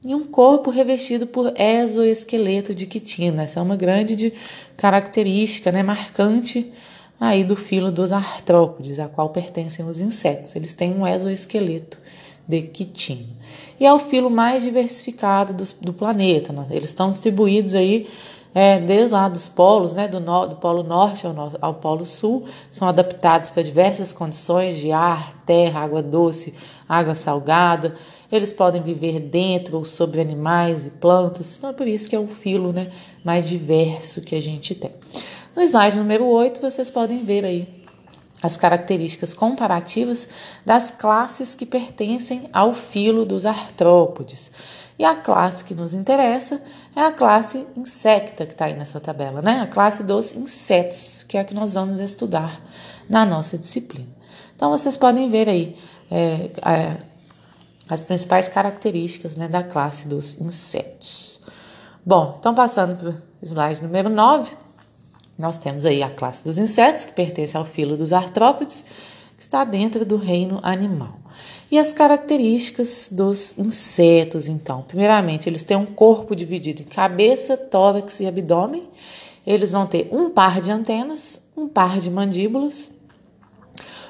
e 0.06 0.14
um 0.14 0.28
corpo 0.28 0.70
revestido 0.70 1.26
por 1.26 1.52
exoesqueleto 1.60 2.76
de 2.76 2.86
quitina. 2.86 3.42
Essa 3.42 3.60
é 3.60 3.64
uma 3.64 3.76
grande 3.76 4.32
característica, 4.78 5.72
né, 5.72 5.82
marcante 5.82 6.72
aí 7.20 7.44
do 7.44 7.56
filo 7.56 7.92
dos 7.92 8.12
artrópodes, 8.12 9.00
a 9.00 9.08
qual 9.08 9.30
pertencem 9.30 9.84
os 9.84 10.00
insetos. 10.00 10.56
Eles 10.56 10.74
têm 10.74 10.94
um 10.94 11.08
exoesqueleto 11.08 11.98
de 12.48 12.62
quitina. 12.62 13.26
E 13.80 13.88
é 13.88 13.92
o 13.92 13.98
filo 13.98 14.30
mais 14.30 14.62
diversificado 14.62 15.52
do, 15.52 15.64
do 15.82 15.94
planeta. 15.94 16.54
Né? 16.54 16.68
Eles 16.70 16.90
estão 16.90 17.10
distribuídos 17.10 17.74
aí 17.74 18.08
é, 18.56 18.80
desde 18.80 19.14
lá 19.14 19.28
dos 19.28 19.48
polos, 19.48 19.94
né, 19.94 20.08
do, 20.08 20.22
no, 20.22 20.48
do 20.48 20.56
polo 20.56 20.82
norte 20.82 21.28
ao, 21.28 21.52
ao 21.60 21.74
polo 21.74 22.06
sul, 22.06 22.46
são 22.72 22.88
adaptados 22.88 23.50
para 23.50 23.62
diversas 23.62 24.14
condições 24.14 24.78
de 24.78 24.94
ar, 24.94 25.34
terra, 25.46 25.82
água 25.82 26.02
doce, 26.02 26.54
água 26.88 27.16
salgada. 27.16 27.96
Eles 28.32 28.54
podem 28.54 28.82
viver 28.82 29.20
dentro 29.20 29.76
ou 29.76 29.84
sobre 29.84 30.22
animais 30.22 30.88
e 30.88 30.90
plantas. 30.90 31.58
Então 31.58 31.72
é 31.72 31.74
por 31.74 31.86
isso 31.86 32.10
que 32.10 32.16
é 32.16 32.20
o 32.20 32.28
filo 32.28 32.72
né, 32.72 32.92
mais 33.26 33.46
diverso 33.46 34.22
que 34.22 34.36
a 34.36 34.42
gente 34.42 34.74
tem. 34.74 34.92
No 35.54 35.62
slide 35.62 35.98
número 35.98 36.26
8, 36.26 36.62
vocês 36.62 36.90
podem 36.90 37.26
ver 37.26 37.44
aí 37.44 37.68
as 38.42 38.56
características 38.56 39.34
comparativas 39.34 40.30
das 40.66 40.92
classes 40.92 41.56
que 41.56 41.66
pertencem 41.66 42.50
ao 42.54 42.74
filo 42.74 43.26
dos 43.26 43.46
artrópodes. 43.46 44.52
E 44.98 45.04
a 45.04 45.16
classe 45.16 45.64
que 45.64 45.76
nos 45.76 45.94
interessa 45.94 46.62
é 46.96 47.02
a 47.02 47.12
classe 47.12 47.68
insecta 47.76 48.46
que 48.46 48.54
está 48.54 48.66
aí 48.66 48.74
nessa 48.74 49.00
tabela, 49.00 49.42
né? 49.42 49.60
A 49.60 49.68
classe 49.68 50.04
dos 50.04 50.34
insetos, 50.34 51.26
que 51.28 51.38
é 51.38 51.42
a 51.42 51.44
que 51.44 51.54
nós 51.54 51.74
vamos 51.74 52.00
estudar 52.00 52.62
na 53.10 53.26
nossa 53.26 53.58
disciplina. 53.58 54.10
Então 54.56 54.70
vocês 54.70 54.96
podem 54.96 55.30
ver 55.30 55.50
aí 55.50 55.76
é, 56.10 56.52
é, 56.66 56.98
as 57.90 58.04
principais 58.04 58.48
características 58.48 59.36
né, 59.36 59.50
da 59.50 59.64
classe 59.64 60.08
dos 60.08 60.40
insetos. 60.40 61.42
Bom, 62.06 62.36
então 62.40 62.54
passando 62.54 62.98
para 62.98 63.10
o 63.10 63.16
slide 63.42 63.84
número 63.84 64.10
9. 64.10 64.56
Nós 65.38 65.58
temos 65.58 65.86
aí 65.86 66.02
a 66.02 66.10
classe 66.10 66.44
dos 66.46 66.58
insetos, 66.58 67.04
que 67.04 67.12
pertence 67.12 67.58
ao 67.58 67.66
filo 67.66 67.98
dos 67.98 68.14
artrópodes, 68.14 68.86
que 69.36 69.42
está 69.44 69.66
dentro 69.66 70.06
do 70.06 70.16
reino 70.16 70.62
animal. 70.64 71.20
E 71.72 71.78
as 71.78 71.92
características 71.92 73.10
dos 73.12 73.58
insetos, 73.58 74.48
então. 74.48 74.84
Primeiramente, 74.84 75.50
eles 75.50 75.64
têm 75.64 75.78
um 75.78 75.86
corpo 75.86 76.36
dividido 76.36 76.82
em 76.82 76.86
cabeça, 76.86 77.58
tórax 77.58 78.20
e 78.20 78.28
abdômen. 78.28 78.88
Eles 79.46 79.72
vão 79.72 79.86
ter 79.86 80.10
um 80.12 80.30
par 80.30 80.62
de 80.62 80.72
antenas, 80.72 81.42
um 81.56 81.68
par 81.68 82.00
de 82.00 82.10
mandíbulas. 82.10 82.92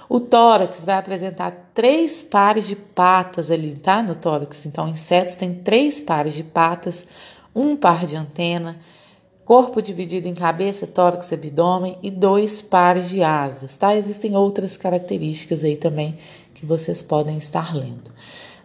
O 0.08 0.20
tórax 0.20 0.86
vai 0.86 0.96
apresentar 0.96 1.72
três 1.74 2.22
pares 2.22 2.67
de 2.67 2.75
patas 2.75 3.50
ali, 3.50 3.75
tá? 3.75 4.03
No 4.03 4.15
tórax. 4.15 4.65
Então, 4.65 4.88
insetos 4.88 5.36
têm 5.36 5.53
três 5.53 6.00
pares 6.00 6.34
de 6.34 6.44
patas, 6.44 7.05
um 7.55 7.75
par 7.75 8.05
de 8.05 8.15
antena 8.15 8.79
corpo 9.46 9.79
dividido 9.79 10.27
em 10.27 10.34
cabeça, 10.34 10.88
tórax 10.88 11.32
e 11.32 11.36
abdômen 11.36 11.98
e 12.01 12.10
dois 12.10 12.63
pares 12.63 13.08
de 13.08 13.22
asas, 13.22 13.77
tá? 13.77 13.96
Existem 13.96 14.36
outras 14.36 14.75
características 14.75 15.63
aí 15.63 15.77
também 15.77 16.17
que 16.55 16.65
vocês 16.65 17.03
podem 17.03 17.38
estar 17.38 17.75
lendo. 17.75 18.12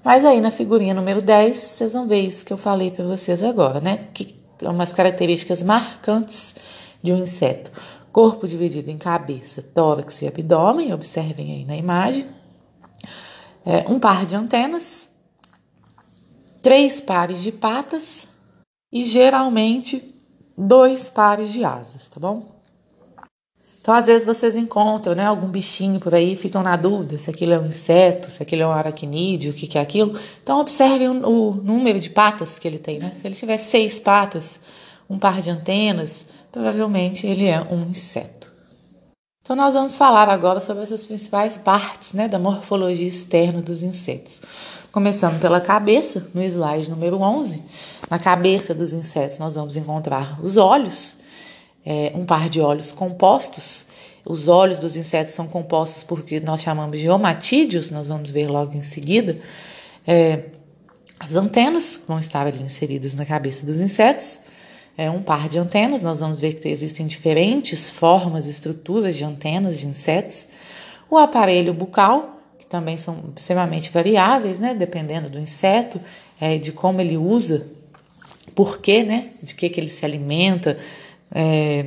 Mas 0.03 0.25
aí 0.25 0.41
na 0.41 0.51
figurinha 0.51 0.95
número 0.95 1.21
10, 1.21 1.57
vocês 1.57 1.93
vão 1.93 2.09
ver 2.09 2.21
isso 2.21 2.47
que 2.47 2.53
eu 2.53 2.57
falei 2.57 2.91
para 2.91 3.05
vocês 3.05 3.43
agora, 3.43 3.81
né? 3.81 4.09
Que 4.15 4.35
é 4.63 4.69
umas 4.69 4.93
características 4.93 5.63
marcantes 5.63 6.55
de 7.03 7.13
um 7.13 7.19
inseto. 7.19 7.71
Corpo 8.11 8.49
dividido 8.49 8.91
em 8.91 8.97
cabeça, 8.97 9.63
tórax 9.63 10.23
e 10.23 10.27
abdômen, 10.27 10.93
observem 10.95 11.53
aí 11.53 11.65
na 11.65 11.77
imagem. 11.77 12.27
É, 13.65 13.87
um 13.89 14.01
par 14.01 14.25
de 14.25 14.35
antenas, 14.35 15.11
três 16.63 17.01
pares 17.01 17.43
de 17.43 17.53
patas 17.53 18.27
e 18.93 19.05
geralmente 19.05 20.15
dois 20.57 21.09
pares 21.09 21.53
de 21.53 21.65
asas, 21.65 22.09
tá 22.09 22.19
bom? 22.19 22.60
Então, 23.91 23.99
às 23.99 24.07
vezes 24.07 24.25
vocês 24.25 24.57
encontram, 24.57 25.17
né, 25.17 25.27
algum 25.27 25.49
bichinho 25.49 25.99
por 25.99 26.15
aí, 26.15 26.37
ficam 26.37 26.63
na 26.63 26.77
dúvida 26.77 27.19
se 27.19 27.29
aquilo 27.29 27.55
é 27.55 27.59
um 27.59 27.67
inseto, 27.67 28.31
se 28.31 28.41
aquilo 28.41 28.63
é 28.63 28.67
um 28.69 28.71
aracnídeo, 28.71 29.51
o 29.51 29.53
que, 29.53 29.67
que 29.67 29.77
é 29.77 29.81
aquilo. 29.81 30.17
Então, 30.41 30.61
observem 30.61 31.09
o, 31.09 31.29
o, 31.29 31.55
número 31.57 31.99
de 31.99 32.09
patas 32.09 32.57
que 32.57 32.69
ele 32.69 32.79
tem, 32.79 33.01
né? 33.01 33.15
Se 33.17 33.27
ele 33.27 33.35
tiver 33.35 33.59
seis 33.59 33.99
patas, 33.99 34.61
um 35.09 35.19
par 35.19 35.43
de 35.43 35.51
antenas, 35.51 36.27
provavelmente 36.53 37.27
ele 37.27 37.47
é 37.49 37.61
um 37.63 37.91
inseto. 37.91 38.47
Então, 39.43 39.57
nós 39.57 39.75
vamos 39.75 39.97
falar 39.97 40.29
agora 40.29 40.61
sobre 40.61 40.85
essas 40.85 41.03
principais 41.03 41.59
partes, 41.59 42.13
né, 42.13 42.29
da 42.29 42.39
morfologia 42.39 43.09
externa 43.09 43.61
dos 43.61 43.83
insetos. 43.83 44.41
Começando 44.93 45.41
pela 45.41 45.61
cabeça, 45.61 46.31
no 46.33 46.45
slide 46.45 46.89
número 46.89 47.21
11. 47.21 47.61
Na 48.09 48.21
cabeça 48.21 48.73
dos 48.73 48.93
insetos, 48.93 49.39
nós 49.39 49.57
vamos 49.57 49.75
encontrar 49.75 50.39
os 50.41 50.57
olhos, 50.57 51.19
é, 51.85 52.13
um 52.15 52.25
par 52.25 52.49
de 52.49 52.61
olhos 52.61 52.93
compostos. 52.93 53.87
Os 54.25 54.49
olhos 54.49 54.79
dos 54.79 54.97
insetos 54.97 55.33
são 55.33 55.47
compostos 55.47 56.03
porque 56.03 56.41
nós 56.41 56.61
chamamos 56.61 57.01
de 57.01 57.09
omatídeos, 57.09 57.91
nós 57.91 58.07
vamos 58.07 58.31
ver 58.31 58.49
logo 58.49 58.75
em 58.75 58.83
seguida. 58.83 59.39
É, 60.07 60.45
as 61.19 61.35
antenas 61.37 62.03
vão 62.07 62.19
estar 62.19 62.47
ali 62.47 62.63
inseridas 62.63 63.15
na 63.15 63.27
cabeça 63.27 63.65
dos 63.65 63.81
insetos. 63.81 64.41
É 64.97 65.11
um 65.11 65.23
par 65.23 65.49
de 65.49 65.59
antenas, 65.59 66.03
nós 66.03 66.21
vamos 66.21 66.41
ver 66.41 66.55
que 66.55 66.69
existem 66.69 67.07
diferentes 67.07 67.89
formas 67.89 68.47
estruturas 68.47 69.17
de 69.17 69.25
antenas 69.25 69.79
de 69.79 69.87
insetos. 69.87 70.47
O 71.11 71.17
aparelho 71.17 71.73
bucal, 71.73 72.41
também 72.71 72.97
são 72.97 73.33
extremamente 73.37 73.91
variáveis, 73.91 74.61
né? 74.61 74.75
Dependendo 74.75 75.29
do 75.29 75.41
inseto, 75.41 76.01
é, 76.41 76.57
de 76.57 76.71
como 76.71 77.01
ele 77.01 77.17
usa, 77.17 77.67
por 78.55 78.79
quê, 78.79 79.03
né? 79.03 79.29
De 79.43 79.55
que, 79.55 79.69
que 79.69 79.81
ele 79.81 79.91
se 79.91 80.05
alimenta. 80.05 80.79
É, 81.33 81.87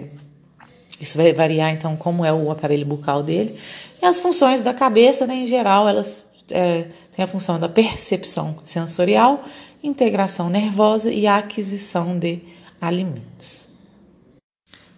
isso 0.99 1.17
vai 1.17 1.33
variar, 1.33 1.73
então, 1.73 1.95
como 1.97 2.23
é 2.23 2.31
o 2.31 2.49
aparelho 2.49 2.85
bucal 2.85 3.21
dele. 3.21 3.59
E 4.01 4.05
as 4.05 4.19
funções 4.19 4.61
da 4.61 4.73
cabeça, 4.73 5.27
né, 5.27 5.35
em 5.35 5.47
geral, 5.47 5.87
elas 5.87 6.25
é, 6.49 6.87
têm 7.15 7.25
a 7.25 7.27
função 7.27 7.59
da 7.59 7.69
percepção 7.69 8.57
sensorial, 8.63 9.43
integração 9.83 10.49
nervosa 10.49 11.11
e 11.11 11.27
aquisição 11.27 12.17
de 12.17 12.41
alimentos. 12.79 13.67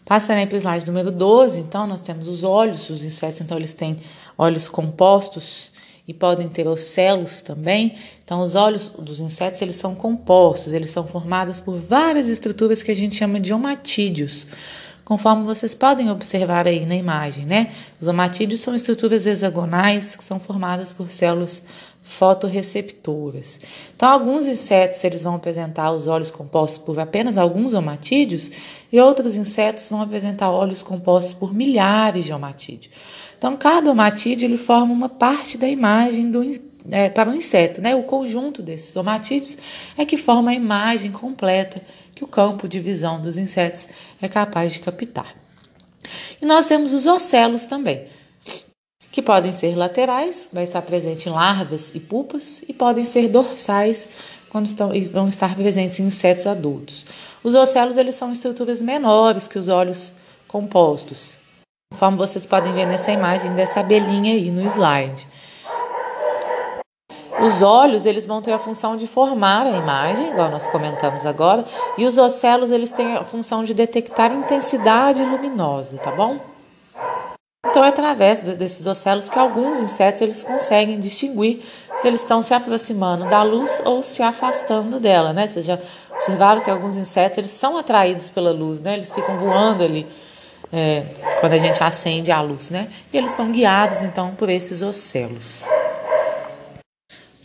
Passando 0.03 0.37
aí 0.37 0.45
para 0.45 0.55
o 0.55 0.59
slide 0.59 0.85
número 0.85 1.11
12, 1.11 1.59
então, 1.59 1.87
nós 1.87 2.01
temos 2.01 2.27
os 2.27 2.43
olhos, 2.43 2.89
os 2.89 3.03
insetos, 3.03 3.41
então, 3.41 3.57
eles 3.57 3.73
têm 3.73 4.01
olhos 4.37 4.69
compostos 4.69 5.71
e 6.07 6.13
podem 6.13 6.47
ter 6.47 6.67
ocelos 6.67 7.41
também. 7.41 7.95
Então, 8.23 8.41
os 8.41 8.55
olhos 8.55 8.89
dos 8.99 9.19
insetos 9.19 9.61
eles 9.61 9.75
são 9.75 9.95
compostos, 9.95 10.73
eles 10.73 10.91
são 10.91 11.07
formados 11.07 11.59
por 11.59 11.77
várias 11.77 12.27
estruturas 12.27 12.83
que 12.83 12.91
a 12.91 12.95
gente 12.95 13.15
chama 13.15 13.39
de 13.39 13.53
omatídeos, 13.53 14.47
conforme 15.03 15.43
vocês 15.43 15.73
podem 15.73 16.09
observar 16.09 16.67
aí 16.67 16.85
na 16.85 16.95
imagem, 16.95 17.45
né? 17.45 17.73
Os 17.99 18.07
omatídeos 18.07 18.61
são 18.61 18.75
estruturas 18.75 19.25
hexagonais 19.25 20.15
que 20.15 20.23
são 20.23 20.39
formadas 20.39 20.91
por 20.91 21.11
células 21.11 21.63
fotorreceptoras. 22.05 23.59
Então, 23.95 24.07
alguns 24.07 24.45
insetos 24.45 25.03
eles 25.03 25.23
vão 25.23 25.35
apresentar 25.35 25.91
os 25.91 26.07
olhos 26.07 26.29
compostos 26.29 26.77
por 26.77 26.99
apenas 26.99 27.35
alguns 27.35 27.73
omatídeos 27.73 28.51
e 28.91 28.99
outros 28.99 29.35
insetos 29.35 29.89
vão 29.89 30.01
apresentar 30.01 30.51
olhos 30.51 30.83
compostos 30.83 31.33
por 31.33 31.51
milhares 31.51 32.23
de 32.23 32.31
omatídeos. 32.31 32.93
Então, 33.37 33.55
cada 33.57 33.91
omatídeo 33.91 34.45
ele 34.45 34.57
forma 34.57 34.93
uma 34.93 35.09
parte 35.09 35.57
da 35.57 35.67
imagem 35.67 36.31
do, 36.31 36.41
é, 36.89 37.09
para 37.09 37.29
o 37.29 37.35
inseto. 37.35 37.81
Né? 37.81 37.95
O 37.95 38.03
conjunto 38.03 38.61
desses 38.61 38.95
omatídeos 38.95 39.57
é 39.97 40.05
que 40.05 40.17
forma 40.17 40.51
a 40.51 40.53
imagem 40.53 41.11
completa 41.11 41.81
que 42.13 42.23
o 42.23 42.27
campo 42.27 42.67
de 42.67 42.79
visão 42.79 43.21
dos 43.21 43.37
insetos 43.37 43.87
é 44.21 44.27
capaz 44.27 44.73
de 44.73 44.79
captar. 44.79 45.35
E 46.41 46.45
nós 46.45 46.67
temos 46.67 46.93
os 46.93 47.05
ocelos 47.05 47.65
também, 47.65 48.07
que 49.11 49.21
podem 49.21 49.51
ser 49.51 49.75
laterais, 49.75 50.49
vai 50.51 50.63
estar 50.63 50.81
presente 50.81 51.27
em 51.27 51.31
larvas 51.31 51.93
e 51.95 51.99
pupas, 51.99 52.63
e 52.67 52.73
podem 52.73 53.03
ser 53.03 53.27
dorsais, 53.27 54.07
quando 54.49 54.67
estão, 54.67 54.91
vão 55.11 55.27
estar 55.27 55.55
presentes 55.55 55.99
em 55.99 56.05
insetos 56.05 56.47
adultos. 56.47 57.05
Os 57.43 57.55
ocelos 57.55 57.97
eles 57.97 58.15
são 58.15 58.31
estruturas 58.31 58.81
menores 58.81 59.47
que 59.47 59.59
os 59.59 59.67
olhos 59.67 60.13
compostos, 60.47 61.35
conforme 61.95 62.17
vocês 62.17 62.45
podem 62.45 62.73
ver 62.73 62.85
nessa 62.85 63.09
imagem 63.09 63.53
dessa 63.53 63.79
abelhinha 63.79 64.33
aí 64.33 64.51
no 64.51 64.61
slide. 64.63 65.25
Os 67.39 67.61
olhos, 67.61 68.05
eles 68.05 68.25
vão 68.25 68.41
ter 68.41 68.51
a 68.51 68.59
função 68.59 68.97
de 68.97 69.07
formar 69.07 69.65
a 69.65 69.69
imagem, 69.69 70.31
igual 70.31 70.49
nós 70.49 70.67
comentamos 70.67 71.25
agora, 71.25 71.63
e 71.97 72.05
os 72.05 72.17
ocelos, 72.17 72.69
eles 72.69 72.91
têm 72.91 73.15
a 73.15 73.23
função 73.23 73.63
de 73.63 73.73
detectar 73.73 74.33
intensidade 74.33 75.23
luminosa, 75.23 75.97
tá 75.97 76.11
bom? 76.11 76.37
Então 77.65 77.83
é 77.83 77.89
através 77.89 78.41
desses 78.41 78.85
ocelos 78.85 79.29
que 79.29 79.39
alguns 79.39 79.79
insetos 79.79 80.21
eles 80.21 80.43
conseguem 80.43 80.99
distinguir 80.99 81.61
se 81.97 82.07
eles 82.07 82.21
estão 82.21 82.41
se 82.41 82.53
aproximando 82.53 83.25
da 83.29 83.41
luz 83.41 83.81
ou 83.85 84.03
se 84.03 84.21
afastando 84.21 84.99
dela, 84.99 85.31
né? 85.31 85.47
Vocês 85.47 85.65
já 85.65 85.79
observaram 86.13 86.61
que 86.61 86.69
alguns 86.69 86.95
insetos 86.95 87.37
eles 87.37 87.51
são 87.51 87.77
atraídos 87.77 88.29
pela 88.29 88.51
luz, 88.51 88.81
né? 88.81 88.93
Eles 88.93 89.13
ficam 89.13 89.37
voando 89.37 89.83
ali 89.83 90.05
é, 90.77 91.05
quando 91.39 91.53
a 91.53 91.57
gente 91.57 91.81
acende 91.81 92.29
a 92.33 92.41
luz, 92.41 92.69
né? 92.69 92.89
E 93.13 93.17
eles 93.17 93.31
são 93.31 93.49
guiados 93.49 94.01
então 94.01 94.35
por 94.35 94.49
esses 94.49 94.81
ocelos. 94.81 95.63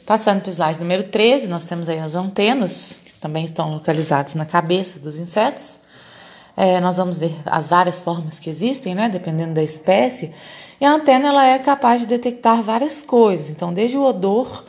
Passando 0.05 0.41
para 0.41 0.49
o 0.49 0.53
slide 0.53 0.81
número 0.81 1.05
13, 1.05 1.47
nós 1.47 1.65
temos 1.65 1.89
aí 1.89 2.01
as 2.01 2.17
antenas, 2.17 2.99
que 3.05 3.13
também 3.15 3.45
estão 3.45 3.73
localizadas 3.73 4.35
na 4.35 4.45
cabeça 4.45 4.99
dos 4.99 5.17
insetos. 5.17 5.79
É, 6.57 6.81
nós 6.81 6.97
vamos 6.97 7.19
ver 7.19 7.33
as 7.47 7.69
várias 7.69 8.03
formas 8.03 8.41
que 8.41 8.51
existem, 8.51 8.97
né, 8.97 9.09
dependendo 9.09 9.55
da 9.55 9.63
espécie. 9.63 10.35
E 10.81 10.85
a 10.85 10.91
antena 10.91 11.29
ela 11.29 11.47
é 11.47 11.61
capaz 11.61 12.01
de 12.01 12.09
detectar 12.09 12.61
várias 12.65 13.01
coisas, 13.01 13.49
então 13.49 13.73
desde 13.73 13.97
o 13.97 14.03
odor, 14.03 14.65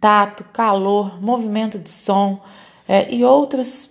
tato, 0.00 0.42
calor, 0.44 1.20
movimento 1.20 1.78
de 1.78 1.90
som 1.90 2.40
é, 2.88 3.12
e 3.12 3.22
outros, 3.22 3.90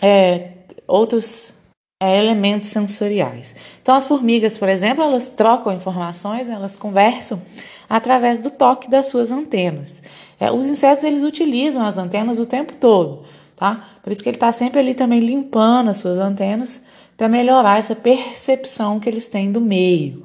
é, 0.00 0.52
outros 0.86 1.57
é, 2.00 2.16
elementos 2.18 2.68
sensoriais. 2.68 3.54
Então 3.82 3.94
as 3.94 4.06
formigas, 4.06 4.56
por 4.56 4.68
exemplo, 4.68 5.02
elas 5.02 5.28
trocam 5.28 5.72
informações, 5.72 6.48
elas 6.48 6.76
conversam 6.76 7.42
através 7.88 8.40
do 8.40 8.50
toque 8.50 8.88
das 8.88 9.06
suas 9.06 9.30
antenas. 9.32 10.02
É, 10.38 10.50
os 10.50 10.68
insetos 10.68 11.02
eles 11.02 11.22
utilizam 11.22 11.84
as 11.84 11.98
antenas 11.98 12.38
o 12.38 12.46
tempo 12.46 12.76
todo, 12.76 13.24
tá? 13.56 13.84
Por 14.02 14.12
isso 14.12 14.22
que 14.22 14.28
ele 14.28 14.36
está 14.36 14.52
sempre 14.52 14.78
ali 14.78 14.94
também 14.94 15.20
limpando 15.20 15.90
as 15.90 15.98
suas 15.98 16.18
antenas 16.18 16.80
para 17.16 17.28
melhorar 17.28 17.78
essa 17.78 17.96
percepção 17.96 19.00
que 19.00 19.08
eles 19.08 19.26
têm 19.26 19.50
do 19.50 19.60
meio. 19.60 20.24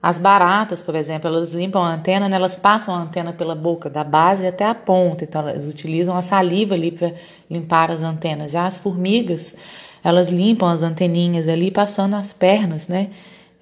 As 0.00 0.16
baratas, 0.16 0.80
por 0.80 0.94
exemplo, 0.94 1.28
elas 1.28 1.52
limpam 1.52 1.82
a 1.82 1.94
antena, 1.94 2.28
né? 2.28 2.36
elas 2.36 2.56
passam 2.56 2.94
a 2.94 2.98
antena 2.98 3.32
pela 3.32 3.54
boca, 3.56 3.90
da 3.90 4.04
base 4.04 4.46
até 4.46 4.64
a 4.64 4.74
ponta, 4.74 5.24
então 5.24 5.40
elas 5.40 5.66
utilizam 5.66 6.16
a 6.16 6.22
saliva 6.22 6.74
ali 6.74 6.92
para 6.92 7.14
limpar 7.50 7.90
as 7.90 8.00
antenas. 8.00 8.52
Já 8.52 8.66
as 8.66 8.78
formigas, 8.78 9.56
elas 10.02 10.28
limpam 10.28 10.68
as 10.68 10.82
anteninhas 10.82 11.48
ali, 11.48 11.70
passando 11.70 12.14
as 12.14 12.32
pernas, 12.32 12.88
né? 12.88 13.10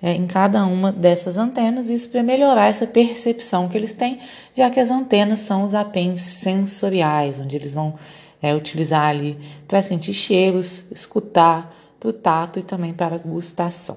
é, 0.00 0.12
em 0.12 0.26
cada 0.26 0.64
uma 0.64 0.92
dessas 0.92 1.38
antenas, 1.38 1.88
isso 1.88 2.08
para 2.08 2.22
melhorar 2.22 2.68
essa 2.68 2.86
percepção 2.86 3.68
que 3.68 3.76
eles 3.76 3.92
têm, 3.92 4.20
já 4.54 4.70
que 4.70 4.78
as 4.78 4.90
antenas 4.90 5.40
são 5.40 5.62
os 5.62 5.74
apêndices 5.74 6.34
sensoriais, 6.34 7.40
onde 7.40 7.56
eles 7.56 7.74
vão 7.74 7.94
é, 8.42 8.54
utilizar 8.54 9.08
ali 9.08 9.38
para 9.66 9.82
sentir 9.82 10.12
cheiros, 10.12 10.84
escutar, 10.90 11.74
para 11.98 12.10
o 12.10 12.12
tato 12.12 12.58
e 12.58 12.62
também 12.62 12.92
para 12.92 13.16
a 13.16 13.18
gustação. 13.18 13.96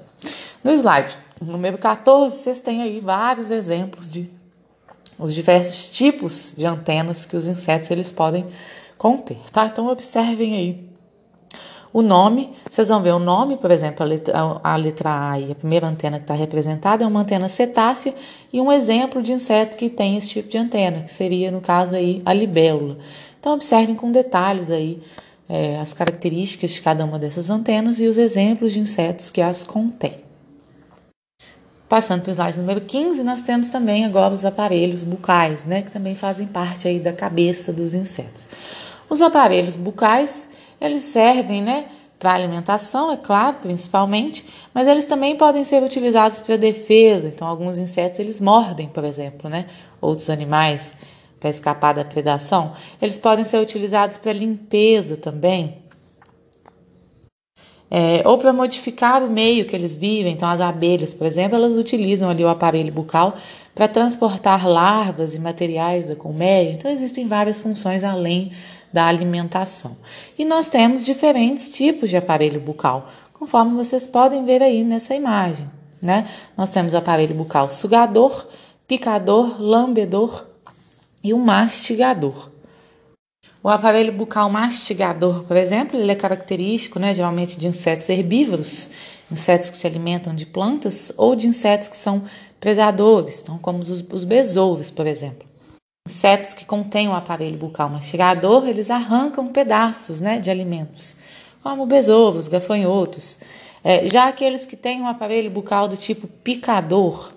No 0.64 0.72
slide 0.72 1.18
número 1.42 1.78
14, 1.78 2.38
vocês 2.38 2.62
têm 2.62 2.82
aí 2.82 3.02
vários 3.02 3.52
exemplos 3.52 4.12
de 4.12 4.30
os 5.18 5.36
diversos 5.36 5.92
tipos 5.92 6.54
de 6.58 6.66
antenas 6.66 7.26
que 7.26 7.36
os 7.36 7.46
insetos 7.46 7.92
eles 7.92 8.10
podem 8.10 8.48
conter, 8.98 9.38
tá? 9.52 9.66
Então 9.66 9.88
observem 9.88 10.56
aí 10.56 10.89
o 11.92 12.02
nome, 12.02 12.52
vocês 12.70 12.88
vão 12.88 13.02
ver 13.02 13.14
o 13.14 13.20
nome, 13.20 13.58
por 13.58 13.72
exemplo, 13.72 14.04
a 14.04 14.08
letra, 14.08 14.62
a 14.64 14.76
letra 14.76 15.32
A 15.32 15.40
e 15.40 15.52
a 15.52 15.56
primeira 15.56 15.88
antena 15.88 16.18
que 16.18 16.24
está 16.24 16.36
representada 16.36 17.04
é 17.04 17.08
uma 17.08 17.22
antena 17.22 17.50
cetácea 17.50 18.14
e 18.54 18.62
um 18.62 18.72
exemplo 18.72 19.22
de 19.24 19.32
inseto 19.32 19.76
que 19.76 19.90
tem 19.90 20.16
esse 20.16 20.28
tipo 20.28 20.50
de 20.50 20.58
antena, 20.58 21.02
que 21.02 21.12
seria, 21.12 21.50
no 21.50 21.62
caso 21.62 21.96
aí, 21.96 22.22
a 22.26 22.34
libélula. 22.34 22.98
Então, 23.40 23.54
observem 23.54 23.96
com 23.96 24.12
detalhes 24.12 24.70
aí 24.70 25.02
é, 25.48 25.80
as 25.80 25.92
características 25.92 26.70
de 26.70 26.82
cada 26.82 27.04
uma 27.04 27.18
dessas 27.18 27.50
antenas 27.50 28.00
e 28.00 28.06
os 28.06 28.20
exemplos 28.20 28.72
de 28.72 28.80
insetos 28.80 29.32
que 29.32 29.42
as 29.42 29.64
contêm. 29.64 30.30
Passando 31.90 32.22
para 32.22 32.30
o 32.30 32.34
slide 32.34 32.60
número 32.60 32.82
15, 32.82 33.24
nós 33.24 33.42
temos 33.42 33.68
também 33.68 34.06
agora 34.06 34.32
os 34.32 34.46
aparelhos 34.46 35.04
bucais, 35.04 35.66
né, 35.66 35.82
que 35.82 35.90
também 35.90 36.14
fazem 36.14 36.46
parte 36.46 36.88
aí 36.88 37.00
da 37.00 37.12
cabeça 37.12 37.74
dos 37.74 37.96
insetos. 37.96 38.48
Os 39.10 39.24
aparelhos 39.24 39.76
bucais 39.76 40.48
eles 40.80 41.02
servem, 41.02 41.62
né, 41.62 41.86
para 42.20 42.34
alimentação, 42.34 43.12
é 43.12 43.18
claro, 43.18 43.58
principalmente, 43.62 44.46
mas 44.74 44.88
eles 44.88 45.06
também 45.06 45.38
podem 45.38 45.64
ser 45.64 45.82
utilizados 45.82 46.40
para 46.40 46.58
defesa. 46.58 47.30
Então, 47.30 47.48
alguns 47.48 47.78
insetos 47.78 48.20
eles 48.20 48.42
mordem, 48.42 48.90
por 48.90 49.06
exemplo, 49.06 49.50
né, 49.50 49.68
outros 50.02 50.30
animais 50.30 50.94
para 51.40 51.50
escapar 51.50 51.94
da 51.94 52.04
predação. 52.04 52.74
Eles 53.02 53.18
podem 53.18 53.46
ser 53.46 53.58
utilizados 53.60 54.18
para 54.18 54.34
limpeza 54.34 55.16
também. 55.16 55.78
É, 57.92 58.22
ou 58.24 58.38
para 58.38 58.54
modificar 58.54 59.24
o 59.24 59.30
meio 59.30 59.66
que 59.66 59.76
eles 59.76 59.96
vivem. 59.96 60.34
Então, 60.34 60.48
as 60.48 60.62
abelhas, 60.62 61.14
por 61.14 61.26
exemplo, 61.26 61.56
elas 61.56 61.76
utilizam 61.76 62.30
ali 62.30 62.44
o 62.44 62.50
aparelho 62.50 62.94
bucal 62.94 63.36
para 63.80 63.88
transportar 63.88 64.68
larvas 64.68 65.36
e 65.36 65.40
materiais 65.40 66.06
da 66.06 66.14
colmeia. 66.14 66.74
Então, 66.74 66.92
existem 66.92 67.26
várias 67.26 67.62
funções 67.62 68.04
além 68.04 68.52
da 68.92 69.06
alimentação. 69.06 69.96
E 70.38 70.44
nós 70.44 70.68
temos 70.68 71.06
diferentes 71.06 71.70
tipos 71.70 72.10
de 72.10 72.18
aparelho 72.18 72.60
bucal, 72.60 73.10
conforme 73.32 73.74
vocês 73.76 74.06
podem 74.06 74.44
ver 74.44 74.62
aí 74.62 74.84
nessa 74.84 75.16
imagem. 75.16 75.72
Né? 76.02 76.28
Nós 76.58 76.72
temos 76.72 76.94
o 76.94 76.98
aparelho 76.98 77.34
bucal 77.34 77.72
sugador, 77.72 78.50
picador, 78.86 79.56
lambedor 79.62 80.46
e 81.24 81.34
um 81.34 81.40
mastigador. 81.40 82.50
O 83.64 83.70
aparelho 83.70 84.12
bucal 84.12 84.50
mastigador, 84.50 85.46
por 85.46 85.56
exemplo, 85.56 85.98
ele 85.98 86.12
é 86.12 86.16
característico, 86.16 87.00
né, 87.00 87.14
geralmente 87.14 87.58
de 87.58 87.68
insetos 87.68 88.10
herbívoros, 88.10 88.90
insetos 89.32 89.70
que 89.70 89.78
se 89.78 89.88
alimentam 89.88 90.36
de 90.36 90.46
plantas 90.46 91.14
ou 91.16 91.34
de 91.34 91.48
insetos 91.48 91.88
que 91.88 91.96
são 91.96 92.24
predadores, 92.60 93.42
então 93.42 93.58
como 93.58 93.80
os, 93.80 93.90
os 93.90 94.24
besouros, 94.24 94.90
por 94.90 95.08
exemplo. 95.08 95.48
Insetos 96.08 96.54
que 96.54 96.66
contêm 96.66 97.08
o 97.08 97.14
aparelho 97.14 97.58
bucal 97.58 97.90
mastigador, 97.90 98.68
eles 98.68 98.90
arrancam 98.90 99.48
pedaços 99.48 100.20
né, 100.20 100.40
de 100.40 100.50
alimentos, 100.50 101.16
como 101.62 101.86
besouros, 101.86 102.48
gafanhotos. 102.48 103.38
É, 103.84 104.08
já 104.10 104.28
aqueles 104.28 104.66
que 104.66 104.76
têm 104.76 105.02
um 105.02 105.08
aparelho 105.08 105.52
bucal 105.52 105.88
do 105.88 105.96
tipo 105.96 106.28
picador, 106.28 107.32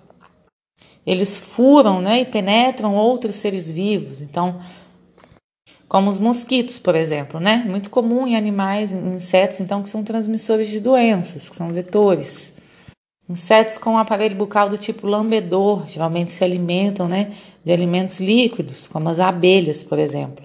eles 1.06 1.38
furam 1.38 2.00
né, 2.00 2.20
e 2.20 2.24
penetram 2.24 2.94
outros 2.94 3.37
seres 3.37 3.70
vivos. 3.70 4.20
Então, 4.20 4.61
como 5.88 6.11
os 6.11 6.18
mosquitos, 6.18 6.78
por 6.78 6.94
exemplo, 6.94 7.38
né? 7.38 7.64
Muito 7.66 7.90
comum 7.90 8.26
em 8.26 8.35
animais, 8.35 8.94
em 8.94 9.14
insetos, 9.14 9.61
então, 9.61 9.82
que 9.82 9.90
são 9.90 10.02
transmissores 10.02 10.68
de 10.68 10.80
doenças, 10.80 11.50
que 11.50 11.54
são 11.54 11.68
vetores. 11.68 12.51
Insetos 13.28 13.78
com 13.78 13.96
aparelho 13.96 14.35
bucal 14.35 14.68
do 14.68 14.76
tipo 14.76 15.06
lambedor, 15.06 15.87
geralmente 15.88 16.32
se 16.32 16.42
alimentam 16.42 17.08
né, 17.08 17.32
de 17.62 17.72
alimentos 17.72 18.18
líquidos, 18.18 18.88
como 18.88 19.08
as 19.08 19.20
abelhas, 19.20 19.85
por 19.85 19.98
exemplo. 19.98 20.44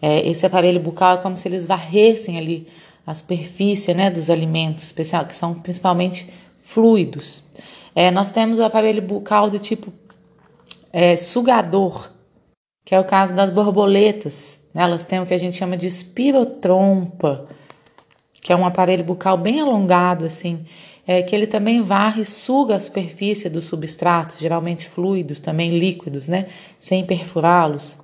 É, 0.00 0.26
esse 0.28 0.44
aparelho 0.44 0.80
bucal 0.80 1.14
é 1.14 1.18
como 1.18 1.36
se 1.36 1.46
eles 1.46 1.66
varressem 1.66 2.38
ali 2.38 2.66
a 3.06 3.14
superfície 3.14 3.94
né, 3.94 4.10
dos 4.10 4.30
alimentos, 4.30 4.84
especial, 4.84 5.26
que 5.26 5.36
são 5.36 5.54
principalmente 5.54 6.28
fluidos. 6.60 7.42
É, 7.94 8.10
nós 8.10 8.30
temos 8.30 8.58
o 8.58 8.64
aparelho 8.64 9.00
bucal 9.00 9.48
do 9.48 9.58
tipo 9.58 9.92
é, 10.92 11.16
sugador, 11.16 12.10
que 12.84 12.94
é 12.94 13.00
o 13.00 13.04
caso 13.04 13.34
das 13.34 13.50
borboletas. 13.50 14.58
Né? 14.74 14.82
Elas 14.82 15.04
têm 15.04 15.20
o 15.20 15.26
que 15.26 15.34
a 15.34 15.38
gente 15.38 15.56
chama 15.56 15.76
de 15.76 15.86
espirotrompa, 15.86 17.44
que 18.40 18.52
é 18.52 18.56
um 18.56 18.66
aparelho 18.66 19.04
bucal 19.04 19.36
bem 19.36 19.60
alongado, 19.60 20.24
assim, 20.24 20.64
é 21.06 21.22
que 21.22 21.34
ele 21.34 21.46
também 21.46 21.82
varre 21.82 22.22
e 22.22 22.26
suga 22.26 22.74
a 22.74 22.80
superfície 22.80 23.48
dos 23.48 23.64
substratos, 23.64 24.38
geralmente 24.38 24.88
fluidos, 24.88 25.38
também 25.38 25.78
líquidos, 25.78 26.26
né? 26.26 26.46
Sem 26.80 27.04
perfurá-los. 27.04 27.96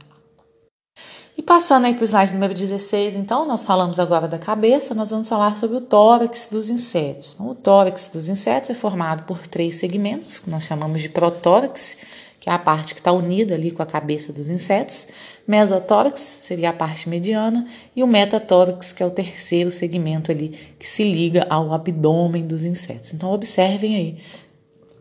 E 1.37 1.43
passando 1.43 1.87
aí 1.87 1.95
para 1.95 2.03
o 2.03 2.07
slide 2.07 2.35
número 2.35 2.53
16, 2.53 3.17
então, 3.17 3.47
nós 3.47 3.65
falamos 3.65 3.99
agora 3.99 4.29
da 4.29 4.39
cabeça, 4.39 4.95
nós 4.95 5.11
vamos 5.11 5.29
falar 5.29 5.57
sobre 5.57 5.79
o 5.79 5.81
tórax 5.81 6.47
dos 6.51 6.69
insetos. 6.69 7.33
Então, 7.35 7.49
o 7.49 7.55
tórax 7.55 8.09
dos 8.09 8.29
insetos 8.29 8.69
é 8.69 8.75
formado 8.75 9.25
por 9.25 9.47
três 9.47 9.77
segmentos, 9.77 10.39
que 10.39 10.51
nós 10.51 10.65
chamamos 10.65 11.01
de 11.01 11.09
protórax, 11.09 11.97
que 12.43 12.51
é 12.51 12.53
a 12.53 12.59
parte 12.59 12.93
que 12.93 12.99
está 12.99 13.13
unida 13.13 13.55
ali 13.55 13.71
com 13.71 13.85
a 13.85 13.87
cabeça 13.87 14.33
dos 14.33 14.51
insetos. 14.51 15.07
Mesotórax 15.47 16.21
seria 16.21 16.71
a 16.71 16.73
parte 16.73 17.09
mediana 17.09 17.69
e 17.95 18.03
o 18.03 18.07
metatórax, 18.07 18.91
que 18.91 19.01
é 19.01 19.07
o 19.07 19.13
terceiro 19.13 19.71
segmento 19.71 20.33
ali 20.33 20.49
que 20.77 20.89
se 20.89 21.05
liga 21.05 21.47
ao 21.49 21.73
abdômen 21.73 22.45
dos 22.45 22.65
insetos. 22.65 23.15
Então 23.15 23.33
observem 23.33 23.95
aí 23.95 24.19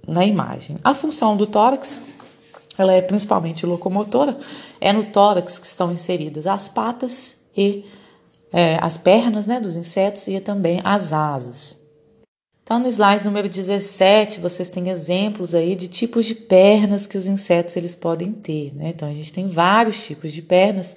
na 0.07 0.23
imagem. 0.23 0.77
A 0.83 0.93
função 0.93 1.35
do 1.35 1.47
tórax, 1.47 1.99
ela 2.77 2.93
é 2.93 3.01
principalmente 3.01 3.65
locomotora, 3.65 4.37
é 4.79 4.93
no 4.93 5.05
tórax 5.05 5.57
que 5.57 5.65
estão 5.65 5.91
inseridas 5.91 6.45
as 6.45 6.69
patas 6.69 7.37
e 7.57 7.83
é, 8.53 8.77
as 8.79 8.97
pernas 8.97 9.47
né, 9.47 9.59
dos 9.59 9.75
insetos 9.75 10.27
e 10.27 10.39
também 10.39 10.79
as 10.83 11.11
asas. 11.11 11.80
Então, 12.71 12.79
no 12.79 12.87
slide 12.87 13.25
número 13.25 13.49
17, 13.49 14.39
vocês 14.39 14.69
têm 14.69 14.87
exemplos 14.87 15.53
aí 15.53 15.75
de 15.75 15.89
tipos 15.89 16.25
de 16.25 16.33
pernas 16.33 17.05
que 17.05 17.17
os 17.17 17.27
insetos 17.27 17.75
eles 17.75 17.97
podem 17.97 18.31
ter, 18.31 18.73
né? 18.73 18.93
Então, 18.95 19.09
a 19.09 19.11
gente 19.11 19.33
tem 19.33 19.45
vários 19.45 20.01
tipos 20.01 20.31
de 20.31 20.41
pernas, 20.41 20.95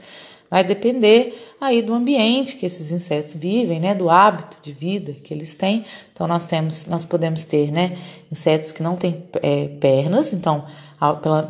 vai 0.48 0.62
depender 0.62 1.36
aí 1.60 1.82
do 1.82 1.92
ambiente 1.92 2.54
que 2.54 2.64
esses 2.64 2.92
insetos 2.92 3.34
vivem, 3.34 3.80
né? 3.80 3.92
Do 3.92 4.08
hábito 4.08 4.56
de 4.62 4.70
vida 4.70 5.14
que 5.14 5.34
eles 5.34 5.56
têm. 5.56 5.84
Então, 6.12 6.28
nós 6.28 6.46
temos, 6.46 6.86
nós 6.86 7.04
podemos 7.04 7.42
ter, 7.42 7.72
né? 7.72 7.98
Insetos 8.30 8.70
que 8.70 8.80
não 8.80 8.94
têm 8.94 9.24
é, 9.42 9.66
pernas, 9.66 10.32
então, 10.32 10.64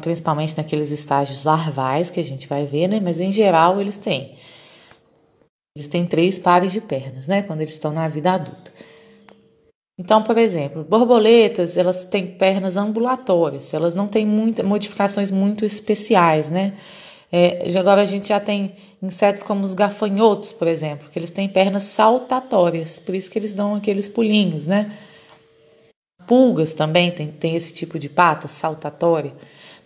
principalmente 0.01 0.57
naqueles 0.57 0.91
estágios 0.91 1.45
larvais 1.45 2.09
que 2.09 2.19
a 2.19 2.25
gente 2.25 2.49
vai 2.49 2.65
ver, 2.65 2.89
né? 2.89 2.99
Mas 2.99 3.21
em 3.21 3.31
geral 3.31 3.79
eles 3.79 3.99
têm. 3.99 4.37
Eles 5.77 5.87
têm 5.87 6.07
três 6.07 6.39
pares 6.39 6.73
de 6.73 6.81
pernas, 6.81 7.27
né? 7.27 7.43
Quando 7.43 7.61
eles 7.61 7.75
estão 7.75 7.93
na 7.93 8.09
vida 8.09 8.33
adulta. 8.33 8.73
Então, 9.97 10.23
por 10.25 10.37
exemplo, 10.37 10.83
borboletas, 10.83 11.77
elas 11.77 12.03
têm 12.03 12.27
pernas 12.27 12.77
ambulatórias, 12.77 13.73
elas 13.73 13.95
não 13.95 14.09
têm 14.09 14.27
muita, 14.27 14.63
modificações 14.63 15.31
muito 15.31 15.65
especiais, 15.65 16.51
né? 16.51 16.75
É, 17.31 17.69
agora 17.79 18.03
a 18.03 18.07
gente 18.07 18.29
já 18.29 18.41
tem 18.41 18.75
insetos 19.03 19.43
como 19.43 19.65
os 19.65 19.75
gafanhotos, 19.75 20.53
por 20.53 20.67
exemplo, 20.69 21.09
que 21.11 21.19
eles 21.19 21.31
têm 21.31 21.49
pernas 21.49 21.85
saltatórias, 21.85 22.99
por 22.99 23.15
isso 23.15 23.31
que 23.31 23.39
eles 23.39 23.55
dão 23.55 23.75
aqueles 23.75 24.09
pulinhos, 24.09 24.67
né? 24.67 24.97
Pulgas 26.27 26.75
também 26.75 27.13
têm 27.13 27.29
tem 27.29 27.55
esse 27.55 27.73
tipo 27.73 27.99
de 27.99 28.09
pata 28.09 28.49
saltatória. 28.49 29.33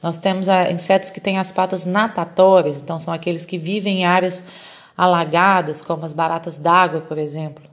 Nós 0.03 0.17
temos 0.17 0.49
a, 0.49 0.71
insetos 0.71 1.11
que 1.11 1.21
têm 1.21 1.39
as 1.39 1.53
patas 1.53 1.85
natatórias, 1.85 2.79
então 2.79 2.99
são 2.99 3.13
aqueles 3.13 3.45
que 3.45 3.59
vivem 3.59 4.01
em 4.01 4.05
áreas 4.07 4.43
alagadas, 4.97 5.83
como 5.83 6.05
as 6.05 6.13
baratas 6.13 6.57
d'água, 6.59 7.01
por 7.03 7.19
exemplo. 7.19 7.65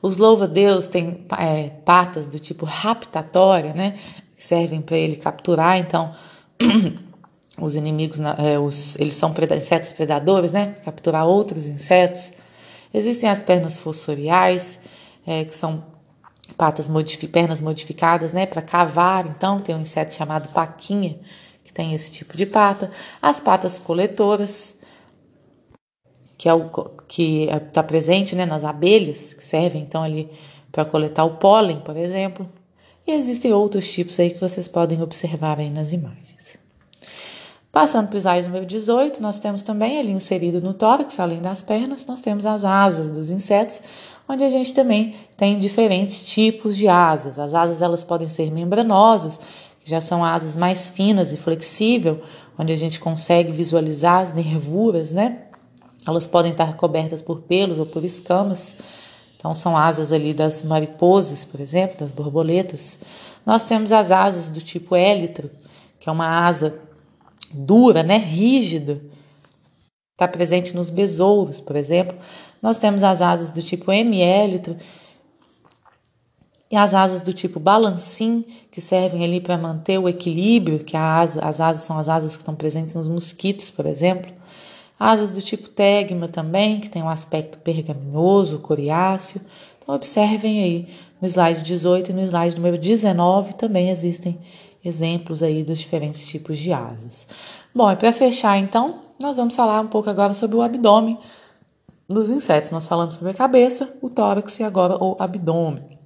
Os 0.00 0.16
louva-deus 0.16 0.86
têm 0.86 1.26
é, 1.36 1.70
patas 1.84 2.26
do 2.26 2.38
tipo 2.38 2.64
raptatória, 2.64 3.74
né? 3.74 3.98
Que 4.36 4.44
servem 4.44 4.80
para 4.80 4.96
ele 4.96 5.16
capturar, 5.16 5.76
então, 5.76 6.14
os 7.60 7.74
inimigos, 7.74 8.20
é, 8.38 8.58
os, 8.58 8.94
eles 8.96 9.14
são 9.14 9.34
insetos 9.56 9.90
predadores, 9.90 10.52
né? 10.52 10.76
Capturar 10.84 11.26
outros 11.26 11.66
insetos. 11.66 12.32
Existem 12.94 13.28
as 13.28 13.42
pernas 13.42 13.76
fossoriais, 13.76 14.78
é, 15.26 15.44
que 15.44 15.54
são 15.54 15.84
patas 16.56 16.88
modifi 16.88 17.26
pernas 17.26 17.60
modificadas, 17.60 18.32
né? 18.32 18.46
Para 18.46 18.62
cavar, 18.62 19.26
então, 19.26 19.58
tem 19.58 19.74
um 19.74 19.80
inseto 19.80 20.14
chamado 20.14 20.48
paquinha, 20.52 21.18
que 21.64 21.72
tem 21.72 21.92
esse 21.92 22.12
tipo 22.12 22.36
de 22.36 22.46
pata. 22.46 22.90
As 23.20 23.40
patas 23.40 23.80
coletoras, 23.80 24.76
que 26.38 26.48
é 26.48 26.54
o 26.54 26.70
que 27.08 27.48
está 27.50 27.82
presente 27.82 28.36
né, 28.36 28.46
nas 28.46 28.64
abelhas, 28.64 29.34
que 29.34 29.44
servem 29.44 29.82
então 29.82 30.04
ali 30.04 30.30
para 30.70 30.84
coletar 30.84 31.24
o 31.24 31.36
pólen, 31.36 31.80
por 31.80 31.96
exemplo. 31.96 32.48
E 33.04 33.10
existem 33.10 33.52
outros 33.52 33.90
tipos 33.90 34.20
aí 34.20 34.30
que 34.30 34.40
vocês 34.40 34.68
podem 34.68 35.02
observar 35.02 35.58
aí 35.58 35.68
nas 35.68 35.92
imagens. 35.92 36.56
Passando 37.72 38.08
para 38.08 38.16
o 38.16 38.18
slide 38.18 38.46
número 38.46 38.66
18, 38.66 39.20
nós 39.20 39.38
temos 39.38 39.62
também 39.62 39.98
ali 39.98 40.12
inserido 40.12 40.60
no 40.60 40.72
tórax, 40.72 41.18
além 41.18 41.40
das 41.40 41.62
pernas, 41.62 42.06
nós 42.06 42.20
temos 42.20 42.46
as 42.46 42.64
asas 42.64 43.10
dos 43.10 43.30
insetos, 43.30 43.82
onde 44.28 44.44
a 44.44 44.50
gente 44.50 44.72
também 44.72 45.14
tem 45.36 45.58
diferentes 45.58 46.24
tipos 46.24 46.76
de 46.76 46.88
asas. 46.88 47.38
As 47.38 47.52
asas 47.54 47.82
elas 47.82 48.04
podem 48.04 48.28
ser 48.28 48.50
membranosas, 48.52 49.40
que 49.82 49.90
já 49.90 50.00
são 50.00 50.24
asas 50.24 50.56
mais 50.56 50.88
finas 50.88 51.32
e 51.32 51.36
flexíveis, 51.36 52.18
onde 52.58 52.72
a 52.72 52.76
gente 52.76 53.00
consegue 53.00 53.52
visualizar 53.52 54.20
as 54.20 54.32
nervuras, 54.32 55.12
né? 55.12 55.47
Elas 56.08 56.26
podem 56.26 56.52
estar 56.52 56.74
cobertas 56.76 57.20
por 57.20 57.42
pelos 57.42 57.78
ou 57.78 57.84
por 57.84 58.02
escamas. 58.02 58.78
Então, 59.36 59.54
são 59.54 59.76
asas 59.76 60.10
ali 60.10 60.32
das 60.32 60.62
mariposas, 60.62 61.44
por 61.44 61.60
exemplo, 61.60 61.98
das 61.98 62.10
borboletas. 62.10 62.98
Nós 63.44 63.64
temos 63.64 63.92
as 63.92 64.10
asas 64.10 64.48
do 64.48 64.62
tipo 64.62 64.96
élitro, 64.96 65.50
que 66.00 66.08
é 66.08 66.12
uma 66.12 66.46
asa 66.46 66.80
dura, 67.52 68.02
né, 68.02 68.16
rígida. 68.16 69.02
Está 70.12 70.26
presente 70.26 70.74
nos 70.74 70.88
besouros, 70.88 71.60
por 71.60 71.76
exemplo. 71.76 72.16
Nós 72.62 72.78
temos 72.78 73.04
as 73.04 73.20
asas 73.20 73.52
do 73.52 73.62
tipo 73.62 73.92
M 73.92 74.20
élitro 74.20 74.76
e 76.70 76.76
as 76.76 76.94
asas 76.94 77.20
do 77.20 77.34
tipo 77.34 77.60
balancim, 77.60 78.44
que 78.70 78.80
servem 78.80 79.24
ali 79.24 79.42
para 79.42 79.58
manter 79.58 79.98
o 79.98 80.08
equilíbrio, 80.08 80.82
que 80.82 80.96
a 80.96 81.18
asa, 81.18 81.40
as 81.42 81.60
asas 81.60 81.82
são 81.82 81.98
as 81.98 82.08
asas 82.08 82.34
que 82.34 82.42
estão 82.42 82.54
presentes 82.54 82.94
nos 82.94 83.08
mosquitos, 83.08 83.68
por 83.68 83.84
exemplo. 83.84 84.37
Asas 84.98 85.30
do 85.30 85.40
tipo 85.40 85.68
tegma 85.68 86.26
também, 86.26 86.80
que 86.80 86.90
tem 86.90 87.02
um 87.02 87.08
aspecto 87.08 87.58
pergaminhoso, 87.58 88.58
coriáceo. 88.58 89.40
Então, 89.78 89.94
observem 89.94 90.62
aí 90.62 90.88
no 91.20 91.28
slide 91.28 91.62
18 91.62 92.10
e 92.10 92.14
no 92.14 92.22
slide 92.22 92.56
número 92.56 92.76
19 92.76 93.54
também 93.54 93.90
existem 93.90 94.38
exemplos 94.84 95.42
aí 95.42 95.62
dos 95.62 95.78
diferentes 95.78 96.26
tipos 96.26 96.58
de 96.58 96.72
asas. 96.72 97.26
Bom, 97.74 97.90
e 97.90 97.96
para 97.96 98.12
fechar 98.12 98.56
então, 98.58 99.00
nós 99.20 99.36
vamos 99.36 99.54
falar 99.54 99.80
um 99.80 99.86
pouco 99.86 100.08
agora 100.10 100.34
sobre 100.34 100.56
o 100.56 100.62
abdômen 100.62 101.18
dos 102.08 102.30
insetos. 102.30 102.70
Nós 102.70 102.86
falamos 102.86 103.16
sobre 103.16 103.30
a 103.30 103.34
cabeça, 103.34 103.92
o 104.00 104.08
tórax 104.08 104.58
e 104.60 104.64
agora 104.64 104.96
o 105.02 105.16
abdômen, 105.18 105.98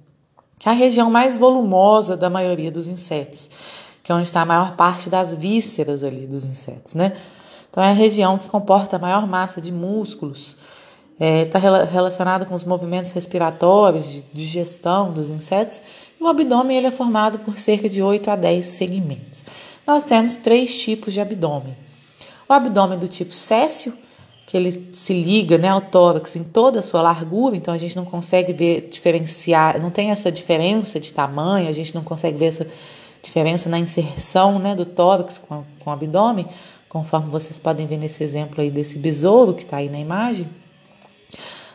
que 0.59 0.67
é 0.67 0.71
a 0.71 0.75
região 0.75 1.09
mais 1.09 1.37
volumosa 1.37 2.17
da 2.17 2.29
maioria 2.29 2.71
dos 2.71 2.87
insetos, 2.87 3.49
que 4.03 4.11
é 4.11 4.15
onde 4.15 4.27
está 4.27 4.41
a 4.41 4.45
maior 4.45 4.75
parte 4.75 5.09
das 5.09 5.33
vísceras 5.33 6.03
ali 6.03 6.27
dos 6.27 6.43
insetos, 6.43 6.93
né? 6.93 7.15
Então, 7.73 7.83
é 7.83 7.89
a 7.89 7.93
região 7.93 8.37
que 8.37 8.47
comporta 8.47 8.97
a 8.97 8.99
maior 8.99 9.25
massa 9.25 9.59
de 9.59 9.71
músculos, 9.71 10.55
está 11.19 11.25
é, 11.25 11.45
tá 11.45 11.85
relacionada 11.85 12.45
com 12.45 12.53
os 12.53 12.63
movimentos 12.63 13.09
respiratórios, 13.09 14.07
de 14.07 14.23
digestão 14.31 15.11
dos 15.11 15.31
insetos, 15.31 15.81
e 16.21 16.23
o 16.23 16.27
abdômen 16.27 16.77
ele 16.77 16.85
é 16.85 16.91
formado 16.91 17.39
por 17.39 17.57
cerca 17.57 17.89
de 17.89 17.99
8 17.99 18.29
a 18.29 18.35
10 18.35 18.63
segmentos. 18.63 19.43
Nós 19.87 20.03
temos 20.03 20.35
três 20.35 20.79
tipos 20.79 21.13
de 21.13 21.19
abdômen. 21.19 21.75
O 22.47 22.53
abdômen 22.53 22.99
do 22.99 23.07
tipo 23.07 23.33
céssio, 23.33 23.91
que 24.45 24.55
ele 24.55 24.91
se 24.93 25.11
liga 25.11 25.57
né, 25.57 25.69
ao 25.69 25.81
tórax 25.81 26.35
em 26.35 26.43
toda 26.43 26.77
a 26.77 26.83
sua 26.83 27.01
largura, 27.01 27.57
então 27.57 27.73
a 27.73 27.77
gente 27.79 27.95
não 27.95 28.05
consegue 28.05 28.53
ver 28.53 28.87
diferenciar, 28.91 29.81
não 29.81 29.89
tem 29.89 30.11
essa 30.11 30.31
diferença 30.31 30.99
de 30.99 31.11
tamanho, 31.11 31.67
a 31.67 31.71
gente 31.71 31.95
não 31.95 32.03
consegue 32.03 32.37
ver 32.37 32.45
essa 32.45 32.67
diferença 33.19 33.67
na 33.67 33.79
inserção 33.79 34.59
né, 34.59 34.75
do 34.75 34.85
tórax 34.85 35.39
com, 35.39 35.63
com 35.79 35.89
o 35.89 35.93
abdômen, 35.93 36.47
conforme 36.93 37.31
vocês 37.31 37.57
podem 37.57 37.87
ver 37.87 37.97
nesse 37.97 38.23
exemplo 38.23 38.61
aí 38.61 38.69
desse 38.69 38.99
besouro 38.99 39.55
que 39.55 39.63
está 39.63 39.77
aí 39.77 39.89
na 39.89 39.97
imagem. 39.97 40.47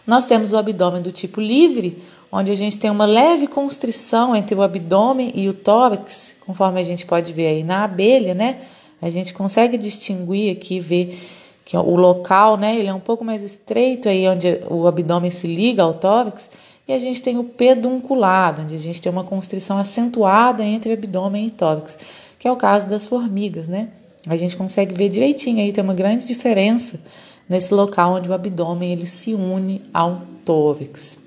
Nós 0.07 0.27
temos 0.27 0.53
o 0.53 0.57
abdômen 0.57 1.03
do 1.03 1.11
tipo 1.11 1.41
livre, 1.41 2.01
onde 2.31 2.53
a 2.53 2.55
gente 2.55 2.79
tem 2.79 2.89
uma 2.89 3.05
leve 3.05 3.49
constrição 3.49 4.37
entre 4.37 4.55
o 4.55 4.63
abdômen 4.63 5.33
e 5.35 5.49
o 5.49 5.53
tórax, 5.53 6.37
conforme 6.47 6.81
a 6.81 6.85
gente 6.85 7.05
pode 7.05 7.33
ver 7.33 7.49
aí 7.49 7.65
na 7.65 7.83
abelha, 7.83 8.33
né? 8.33 8.61
A 9.03 9.11
gente 9.11 9.35
consegue 9.35 9.77
distinguir 9.77 10.57
aqui, 10.57 10.79
ver 10.79 11.19
que 11.65 11.77
o 11.77 11.97
local, 11.97 12.57
né, 12.57 12.77
ele 12.77 12.89
é 12.89 12.95
um 12.95 13.01
pouco 13.01 13.25
mais 13.25 13.43
estreito 13.43 14.09
aí 14.09 14.27
onde 14.29 14.61
o 14.71 14.87
abdômen 14.87 15.31
se 15.31 15.49
liga 15.49 15.83
ao 15.83 15.95
tórax, 15.95 16.49
e 16.87 16.93
a 16.93 16.99
gente 16.99 17.21
tem 17.21 17.37
o 17.37 17.45
pedunculado, 17.45 18.63
onde 18.63 18.75
a 18.75 18.79
gente 18.79 19.03
tem 19.03 19.11
uma 19.11 19.25
constrição 19.25 19.79
acentuada 19.79 20.65
entre 20.65 20.93
abdômen 20.93 21.47
e 21.47 21.51
tórax, 21.51 21.99
que 22.39 22.47
é 22.47 22.53
o 22.53 22.57
caso 22.57 22.87
das 22.87 23.07
formigas, 23.07 23.67
né? 23.69 23.89
A 24.29 24.37
gente 24.37 24.57
consegue 24.57 24.95
ver 24.95 25.09
direitinho 25.09 25.61
aí, 25.61 25.73
tem 25.73 25.83
uma 25.83 25.95
grande 25.95 26.27
diferença 26.27 27.01
nesse 27.49 27.73
local 27.73 28.15
onde 28.15 28.29
o 28.29 28.35
abdômen 28.35 28.93
ele 28.93 29.07
se 29.07 29.35
une 29.35 29.83
ao 29.93 30.21
tórax. 30.45 31.19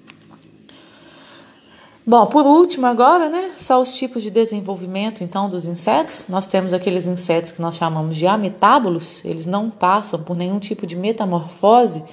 Bom, 2.06 2.26
por 2.28 2.46
último 2.46 2.88
agora, 2.88 3.30
né, 3.30 3.52
só 3.58 3.80
os 3.80 3.94
tipos 3.94 4.24
de 4.24 4.30
desenvolvimento 4.30 5.24
então 5.24 5.50
dos 5.50 5.66
insetos. 5.66 6.26
Nós 6.28 6.48
temos 6.48 6.74
aqueles 6.74 7.06
insetos 7.08 7.52
que 7.52 7.62
nós 7.62 7.76
chamamos 7.76 8.18
de 8.18 8.28
ametábulos, 8.28 9.24
eles 9.24 9.46
não 9.46 9.70
passam 9.70 10.22
por 10.22 10.36
nenhum 10.36 10.60
tipo 10.60 10.86
de 10.86 10.96
metamorfose. 10.96 12.04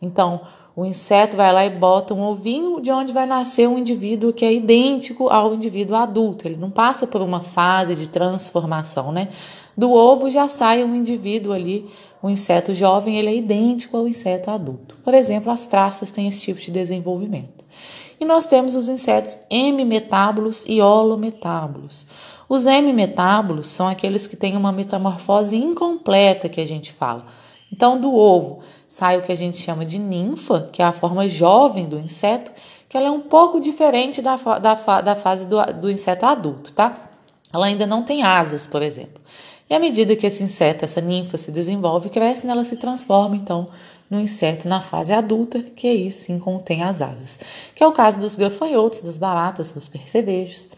Então, 0.00 0.40
o 0.78 0.86
inseto 0.86 1.36
vai 1.36 1.52
lá 1.52 1.66
e 1.66 1.70
bota 1.70 2.14
um 2.14 2.22
ovinho 2.22 2.80
de 2.80 2.92
onde 2.92 3.12
vai 3.12 3.26
nascer 3.26 3.68
um 3.68 3.76
indivíduo 3.76 4.32
que 4.32 4.44
é 4.44 4.54
idêntico 4.54 5.28
ao 5.28 5.52
indivíduo 5.52 5.96
adulto. 5.96 6.46
Ele 6.46 6.54
não 6.54 6.70
passa 6.70 7.04
por 7.04 7.20
uma 7.20 7.40
fase 7.40 7.96
de 7.96 8.06
transformação, 8.06 9.10
né? 9.10 9.26
Do 9.76 9.90
ovo 9.90 10.30
já 10.30 10.48
sai 10.48 10.84
um 10.84 10.94
indivíduo 10.94 11.52
ali, 11.52 11.90
um 12.22 12.30
inseto 12.30 12.72
jovem, 12.72 13.18
ele 13.18 13.28
é 13.28 13.34
idêntico 13.34 13.96
ao 13.96 14.06
inseto 14.06 14.52
adulto. 14.52 14.96
Por 15.02 15.14
exemplo, 15.14 15.50
as 15.50 15.66
traças 15.66 16.12
têm 16.12 16.28
esse 16.28 16.42
tipo 16.42 16.60
de 16.60 16.70
desenvolvimento. 16.70 17.64
E 18.20 18.24
nós 18.24 18.46
temos 18.46 18.76
os 18.76 18.88
insetos 18.88 19.36
hemimetábulos 19.50 20.64
e 20.64 20.80
holometábulos. 20.80 22.06
Os 22.48 22.66
hemimetábulos 22.66 23.66
são 23.66 23.88
aqueles 23.88 24.28
que 24.28 24.36
têm 24.36 24.56
uma 24.56 24.70
metamorfose 24.70 25.56
incompleta 25.56 26.48
que 26.48 26.60
a 26.60 26.66
gente 26.66 26.92
fala. 26.92 27.26
Então, 27.72 28.00
do 28.00 28.14
ovo 28.14 28.60
sai 28.88 29.18
o 29.18 29.22
que 29.22 29.30
a 29.30 29.36
gente 29.36 29.58
chama 29.58 29.84
de 29.84 29.98
ninfa, 29.98 30.68
que 30.72 30.82
é 30.82 30.84
a 30.84 30.92
forma 30.92 31.28
jovem 31.28 31.86
do 31.86 31.98
inseto, 31.98 32.50
que 32.88 32.96
ela 32.96 33.08
é 33.08 33.10
um 33.10 33.20
pouco 33.20 33.60
diferente 33.60 34.20
da, 34.20 34.36
da, 34.36 35.00
da 35.02 35.14
fase 35.14 35.46
do, 35.46 35.62
do 35.74 35.90
inseto 35.90 36.24
adulto, 36.24 36.72
tá? 36.72 37.08
ela 37.52 37.66
ainda 37.66 37.86
não 37.86 38.02
tem 38.02 38.22
asas, 38.22 38.66
por 38.66 38.82
exemplo. 38.82 39.20
E 39.68 39.74
à 39.74 39.78
medida 39.78 40.16
que 40.16 40.26
esse 40.26 40.42
inseto, 40.42 40.84
essa 40.84 41.00
ninfa 41.00 41.36
se 41.36 41.52
desenvolve 41.52 42.08
cresce, 42.08 42.46
ela 42.46 42.64
se 42.64 42.76
transforma 42.76 43.36
então 43.36 43.68
no 44.10 44.18
inseto 44.18 44.66
na 44.66 44.80
fase 44.80 45.12
adulta, 45.12 45.62
que 45.62 45.86
aí 45.86 46.10
sim 46.10 46.38
contém 46.38 46.82
as 46.82 47.02
asas, 47.02 47.38
que 47.74 47.84
é 47.84 47.86
o 47.86 47.92
caso 47.92 48.18
dos 48.18 48.36
gafanhotos, 48.36 49.02
das 49.02 49.18
baratas, 49.18 49.72
dos 49.72 49.86
percevejos. 49.86 50.70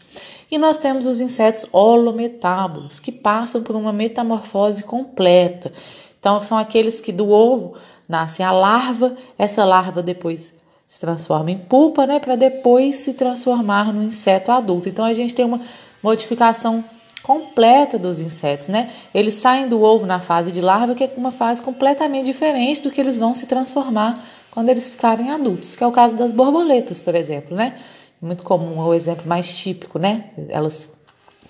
E 0.51 0.59
nós 0.59 0.79
temos 0.79 1.07
os 1.07 1.20
insetos 1.20 1.66
holometábulos, 1.70 2.99
que 2.99 3.12
passam 3.12 3.62
por 3.62 3.77
uma 3.77 3.92
metamorfose 3.92 4.83
completa. 4.83 5.73
Então, 6.18 6.42
são 6.42 6.59
aqueles 6.59 7.01
que 7.01 7.12
do 7.12 7.31
ovo 7.31 7.75
nasce 8.11 8.42
a 8.42 8.51
larva, 8.51 9.14
essa 9.38 9.64
larva 9.64 10.03
depois 10.03 10.53
se 10.87 10.99
transforma 10.99 11.53
em 11.53 11.59
pupa, 11.59 12.05
né, 12.05 12.18
para 12.18 12.35
depois 12.35 12.96
se 12.96 13.14
transformar 13.14 13.92
no 13.92 14.03
inseto 14.03 14.51
adulto. 14.51 14.88
Então, 14.88 15.05
a 15.05 15.12
gente 15.12 15.33
tem 15.33 15.44
uma 15.44 15.61
modificação 16.03 16.85
completa 17.23 17.96
dos 17.96 18.20
insetos, 18.20 18.68
né? 18.68 18.90
Eles 19.14 19.35
saem 19.35 19.68
do 19.68 19.81
ovo 19.81 20.07
na 20.07 20.18
fase 20.18 20.51
de 20.51 20.61
larva, 20.61 20.94
que 20.94 21.05
é 21.05 21.12
uma 21.16 21.31
fase 21.31 21.62
completamente 21.62 22.25
diferente 22.25 22.83
do 22.83 22.90
que 22.90 23.01
eles 23.01 23.20
vão 23.20 23.35
se 23.35 23.46
transformar 23.46 24.27
quando 24.51 24.70
eles 24.70 24.88
ficarem 24.88 25.31
adultos, 25.31 25.77
que 25.77 25.85
é 25.85 25.87
o 25.87 25.92
caso 25.92 26.16
das 26.16 26.33
borboletas, 26.33 26.99
por 26.99 27.14
exemplo, 27.14 27.57
né? 27.57 27.75
Muito 28.20 28.42
comum, 28.42 28.81
é 28.81 28.85
o 28.85 28.94
exemplo 28.94 29.29
mais 29.29 29.57
típico, 29.57 29.99
né? 29.99 30.31
Elas 30.49 30.90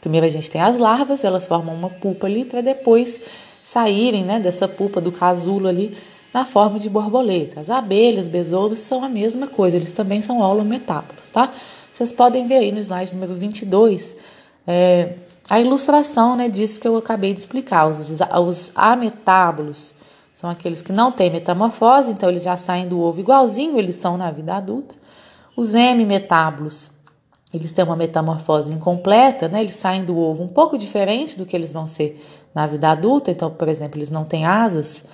primeiro 0.01 0.27
a 0.27 0.31
gente 0.31 0.51
tem 0.51 0.61
as 0.61 0.77
larvas, 0.77 1.25
elas 1.25 1.47
formam 1.47 1.75
uma 1.75 1.89
pupa 1.89 2.27
ali 2.27 2.45
para 2.45 2.61
depois 2.61 3.21
saírem, 3.63 4.25
né, 4.25 4.41
dessa 4.41 4.67
pupa 4.67 5.01
do 5.01 5.13
casulo 5.13 5.69
ali 5.69 5.97
na 6.33 6.45
forma 6.45 6.79
de 6.79 6.89
borboleta. 6.89 7.61
As 7.61 7.71
abelhas, 7.71 8.29
besouros 8.29 8.79
são 8.79 9.05
a 9.05 9.09
mesma 9.09 9.47
coisa, 9.47 9.77
eles 9.77 9.93
também 9.93 10.21
são 10.23 10.41
holometábulos, 10.41 11.29
tá? 11.29 11.53
Vocês 11.91 12.13
podem 12.13 12.47
ver 12.47 12.57
aí 12.57 12.73
no 12.73 12.79
slide 12.79 13.13
número 13.13 13.35
22, 13.35 14.17
é, 14.67 15.15
a 15.49 15.59
ilustração 15.61 16.37
né, 16.37 16.49
disso 16.49 16.81
que 16.81 16.87
eu 16.87 16.97
acabei 16.97 17.35
de 17.35 17.41
explicar. 17.41 17.87
Os, 17.87 18.21
os 18.47 18.73
ametábulos 18.75 19.95
são 20.33 20.49
aqueles 20.49 20.81
que 20.81 20.93
não 20.93 21.11
têm 21.11 21.31
metamorfose, 21.31 22.13
então 22.13 22.29
eles 22.29 22.45
já 22.45 22.57
saem 22.57 22.87
do 22.87 23.01
ovo 23.01 23.21
igualzinho 23.21 23.79
eles 23.79 23.97
são 23.97 24.17
na 24.17 24.31
vida 24.31 24.55
adulta. 24.55 24.95
Os 25.57 25.75
hemimetábulos, 25.75 26.93
eles 27.53 27.73
têm 27.73 27.85
uma 27.85 27.97
metamorfose 27.97 28.73
incompleta, 28.73 29.49
né? 29.49 29.61
Eles 29.61 29.75
saem 29.75 30.05
do 30.05 30.17
ovo 30.17 30.45
um 30.45 30.49
pouco 30.49 30.79
diferente 30.79 31.37
do 31.37 31.45
que 31.45 31.57
eles 31.57 31.73
vão 31.73 31.87
ser 31.87 32.25
na 32.55 32.67
vida 32.67 32.89
adulta. 32.89 33.31
Então, 33.31 33.51
por 33.51 33.69
exemplo, 33.69 33.99
eles 33.99 34.09
não 34.09 34.25
têm 34.25 34.47
asas, 34.47 35.05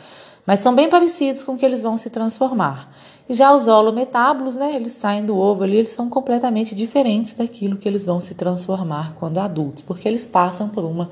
mas 0.47 0.61
são 0.61 0.75
bem 0.75 0.89
parecidos 0.89 1.43
com 1.43 1.57
que 1.57 1.67
eles 1.67 1.83
vão 1.83 1.99
se 1.99 2.09
transformar. 2.09 2.89
E 3.29 3.35
já 3.35 3.53
os 3.53 3.67
holometábulos, 3.67 4.57
né, 4.57 4.77
eles 4.77 4.93
saem 4.93 5.25
do 5.25 5.37
ovo 5.37 5.65
ali, 5.65 5.77
eles 5.77 5.91
são 5.91 6.09
completamente 6.09 6.75
diferentes 6.75 7.33
daquilo 7.33 7.77
que 7.77 7.89
eles 7.89 8.07
vão 8.07 8.21
se 8.21 8.35
transformar 8.35 9.15
quando 9.19 9.39
adultos, 9.39 9.83
porque 9.83 10.07
eles 10.07 10.25
passam 10.25 10.69
por 10.69 10.85
uma 10.85 11.11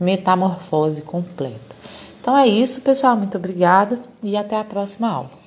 metamorfose 0.00 1.02
completa. 1.02 1.76
Então 2.20 2.36
é 2.36 2.46
isso, 2.46 2.80
pessoal. 2.80 3.16
Muito 3.16 3.36
obrigada 3.36 4.00
e 4.22 4.36
até 4.36 4.58
a 4.58 4.64
próxima 4.64 5.08
aula. 5.08 5.41